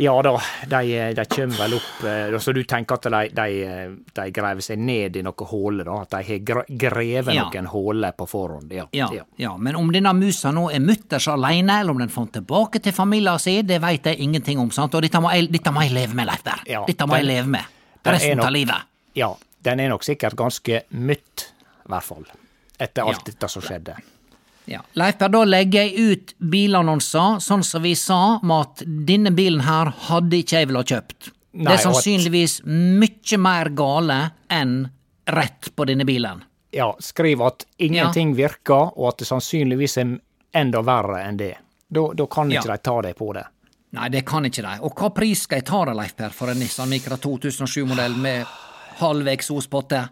Ja 0.01 0.15
da, 0.25 0.31
de, 0.71 0.95
de 1.13 1.23
kommer 1.29 1.57
vel 1.61 1.73
opp 1.75 2.03
eh, 2.07 2.37
Så 2.41 2.53
du 2.55 2.61
tenker 2.65 2.95
at 2.95 3.03
de, 3.11 3.19
de, 3.37 3.97
de 4.17 4.23
graver 4.33 4.63
seg 4.65 4.79
ned 4.81 5.17
i 5.19 5.21
noen 5.21 5.49
huller, 5.51 5.85
da? 5.85 5.97
At 6.07 6.15
de 6.15 6.21
har 6.31 6.63
grevet 6.79 7.35
Ja. 7.35 7.43
noen 7.51 7.67
huller 7.69 8.15
på 8.17 8.25
forhånd? 8.31 8.71
Ja. 8.73 8.87
Ja, 8.95 9.09
ja, 9.37 9.51
men 9.61 9.75
om 9.77 9.91
denne 9.93 10.13
musa 10.17 10.49
nå 10.55 10.69
er 10.73 10.81
mutters 10.81 11.27
alene, 11.29 11.81
eller 11.83 11.91
om 11.93 11.99
den 12.01 12.09
fant 12.09 12.31
tilbake 12.33 12.81
til 12.81 12.95
familien 12.97 13.37
sin, 13.43 13.67
det 13.67 13.77
vet 13.83 14.09
jeg 14.09 14.23
ingenting 14.25 14.63
om, 14.63 14.71
sant? 14.73 14.95
Og 14.97 15.03
dette 15.05 15.21
må 15.21 15.29
jeg, 15.35 15.51
dette 15.53 15.75
må 15.75 15.83
jeg 15.85 15.93
leve 15.99 16.17
med, 16.17 16.31
Leif. 16.31 16.49
Ja, 16.71 16.81
dette 16.87 17.05
må 17.11 17.19
jeg 17.19 17.29
leve 17.29 17.53
med. 17.59 17.77
Resten 18.03 18.39
av 18.39 18.51
livet. 18.51 18.75
Ja, 19.13 19.35
den 19.61 19.79
er 19.79 19.89
nok 19.89 20.03
sikkert 20.03 20.35
ganske 20.35 20.81
mytt 20.91 21.47
i 21.85 21.89
hvert 21.91 22.03
fall. 22.03 22.25
Etter 22.79 23.03
alt 23.03 23.21
Ja. 23.21 23.31
dette 23.33 23.47
som 23.49 23.61
skjedde. 23.61 23.95
Ja. 24.65 24.79
Leif 24.95 25.17
Per, 25.17 25.29
da 25.29 25.43
legger 25.43 25.83
jeg 25.83 25.97
ut 25.99 26.33
bilannonser, 26.39 27.39
sånn 27.41 27.63
som 27.63 27.81
vi 27.83 27.93
sa, 27.95 28.39
med 28.43 28.61
at 28.61 28.83
denne 28.85 29.31
bilen 29.35 29.61
her 29.65 29.85
hadde 30.07 30.37
ikke 30.43 30.59
jeg 30.61 30.67
villet 30.69 30.87
kjøpt. 30.93 31.31
Nei, 31.53 31.65
det 31.75 31.79
er 31.79 31.91
sannsynligvis 31.91 32.59
at- 32.61 32.65
mye 32.65 33.37
mer 33.37 33.69
gale 33.69 34.31
enn 34.49 34.89
rett 35.27 35.69
på 35.75 35.85
denne 35.85 36.05
bilen. 36.05 36.43
Ja, 36.71 36.93
skriv 36.99 37.41
at 37.45 37.65
ingenting 37.79 38.33
virker, 38.35 38.93
og 38.97 39.09
at 39.09 39.17
det 39.17 39.27
sannsynligvis 39.27 39.97
er 39.97 40.19
enda 40.53 40.81
verre 40.81 41.21
enn 41.27 41.37
det. 41.37 41.57
Da, 41.91 42.13
da 42.13 42.25
kan 42.25 42.49
ikke 42.49 42.65
Ja. 42.65 42.71
de 42.71 42.77
ta 42.77 43.01
deg 43.01 43.15
på 43.17 43.33
det. 43.33 43.45
Nei, 43.91 44.07
det 44.09 44.21
kan 44.27 44.45
ikke 44.47 44.63
de. 44.63 44.73
Og 44.87 44.93
hva 44.95 45.09
pris 45.11 45.41
skal 45.43 45.59
jeg 45.59 45.65
ta 45.67 45.81
da, 45.89 45.93
Leif 45.97 46.13
Per, 46.15 46.31
for 46.35 46.51
en 46.53 46.59
Nissan 46.63 46.87
Micra 46.91 47.17
2007-modell 47.19 48.15
med 48.23 48.45
halv 49.01 49.27
eksospotte? 49.33 50.05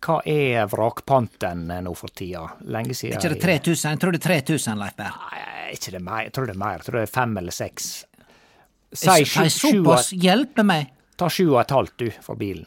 Hva 0.00 0.20
er 0.30 0.68
vrakpanten 0.70 1.66
nå 1.84 1.92
for 1.98 2.08
tida? 2.14 2.44
Lenge 2.70 2.94
siden 2.94 3.18
Er 3.18 3.20
ikke 3.20 3.34
det 3.34 3.42
3000? 3.66 3.90
Jeg 3.90 4.00
tror 4.04 4.14
det 4.16 4.20
er 4.22 4.28
3000, 4.46 4.78
Leif 4.80 4.96
Per. 4.96 5.18
Nei, 5.26 5.42
ikke 5.76 5.92
det 5.96 6.00
mer? 6.06 6.22
Jeg 6.28 6.32
tror 6.38 6.48
det 6.48 6.54
er 6.54 6.62
mer. 6.62 6.78
Jeg 6.78 6.86
tror 6.88 7.00
det 7.00 7.04
er 7.08 7.12
fem 7.18 7.36
eller 7.42 7.56
seks. 7.58 7.88
Si 8.96 9.50
Såpass 9.52 10.12
hjelpe 10.16 10.64
meg. 10.64 10.88
ta 11.18 11.28
sju 11.28 11.50
og 11.50 11.60
et 11.60 11.74
halvt, 11.74 11.96
du, 12.00 12.10
for 12.24 12.38
bilen. 12.40 12.64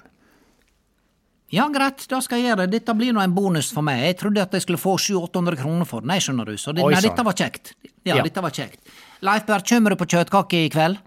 Ja, 1.52 1.66
greit, 1.68 2.06
da 2.08 2.20
skal 2.24 2.40
jeg 2.40 2.52
gjøre 2.52 2.64
det. 2.68 2.78
Dette 2.80 2.94
blir 2.96 3.12
nå 3.16 3.20
en 3.24 3.34
bonus 3.36 3.72
for 3.76 3.84
meg. 3.84 4.06
Jeg 4.06 4.20
trodde 4.22 4.44
at 4.46 4.54
jeg 4.56 4.64
skulle 4.64 4.80
få 4.80 4.94
700-800 5.02 5.58
kroner 5.60 5.88
for 5.90 6.04
den, 6.06 6.14
skjønner 6.24 6.48
du. 6.48 6.54
Så 6.62 6.72
det, 6.76 6.86
nei, 6.86 7.02
dette 7.04 7.26
var 7.28 7.36
kjekt. 7.36 7.74
Ja, 8.08 8.16
Ja. 8.20 8.24
dette 8.24 8.44
var 8.44 8.54
kjekt. 8.56 8.80
Leif 9.22 9.50
kjem 9.70 9.90
du 9.90 9.96
på 9.96 10.08
kjøttkake 10.10 10.66
i 10.66 10.70
kveld? 10.74 10.98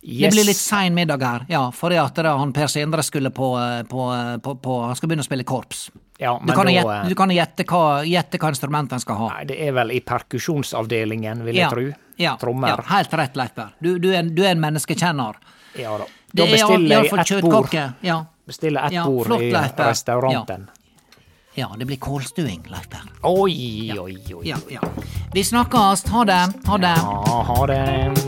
Det 0.00 0.30
blir 0.30 0.46
litt 0.46 0.56
sein 0.56 0.94
middag 0.94 1.22
her, 1.26 1.46
ja, 1.50 1.64
fordi 1.74 1.96
at 1.98 2.14
det, 2.14 2.30
han 2.30 2.52
Per 2.54 2.70
Sindre 2.70 3.02
skulle 3.02 3.32
på, 3.34 3.48
eh, 3.58 3.82
på, 3.82 4.04
eh, 4.14 4.36
på, 4.38 4.54
på 4.62 4.76
Han 4.84 4.94
skal 4.96 5.10
begynne 5.10 5.24
å 5.24 5.26
spille 5.26 5.44
korps. 5.44 5.88
Ja, 6.18 6.36
Du 6.38 6.52
kan 6.52 6.66
da, 6.66 6.72
gjette, 6.72 6.94
eh, 7.00 7.08
du 7.10 7.14
kan 7.18 7.30
jo 7.30 7.36
gjette 7.36 7.66
hva, 7.66 7.82
gjette 8.06 8.38
hva 8.38 8.52
instrument 8.54 8.94
han 8.94 9.02
skal 9.02 9.18
ha. 9.18 9.28
Nei, 9.34 9.44
det 9.50 9.58
er 9.66 9.74
vel 9.74 9.90
i 9.96 9.98
perkusjonsavdelingen, 10.06 11.42
vil 11.48 11.58
jeg 11.58 11.64
ja, 11.66 11.70
tro. 11.74 11.88
ja, 12.16 12.36
Trommer. 12.38 12.76
ja, 12.76 12.86
helt 12.94 13.18
rett, 13.18 13.36
Leifberg. 13.42 13.74
Du, 13.82 13.90
du, 13.98 14.12
er, 14.14 14.22
du 14.22 14.44
er 14.46 14.54
en 14.54 14.62
menneskekjenner. 14.62 15.42
Ja 15.82 15.98
da. 15.98 16.06
Da 16.30 16.44
er 16.46 16.54
bestiller 16.54 17.08
jeg 17.08 17.38
ett 17.38 17.50
bord. 17.50 17.78
Ja. 18.06 18.18
Bestiller 18.46 18.86
ett 18.86 19.04
bord 19.04 19.42
i 19.42 19.50
restauranten. 19.52 20.68
Ja, 21.58 21.74
det 21.78 21.84
blir 21.84 21.96
kålstuing, 21.96 22.62
Leif 22.70 22.88
Per. 22.88 23.00
Oi, 23.22 23.92
oi, 23.98 24.34
oi. 24.34 24.48
Ja, 24.48 24.56
ja. 24.68 24.80
Vi 25.34 25.44
snakkes. 25.44 26.06
Ha 26.06 26.24
det. 26.24 26.52
Ha 26.66 26.78
det. 26.78 26.94
Ja, 27.02 27.44
ha 27.48 27.66
det. 27.66 28.27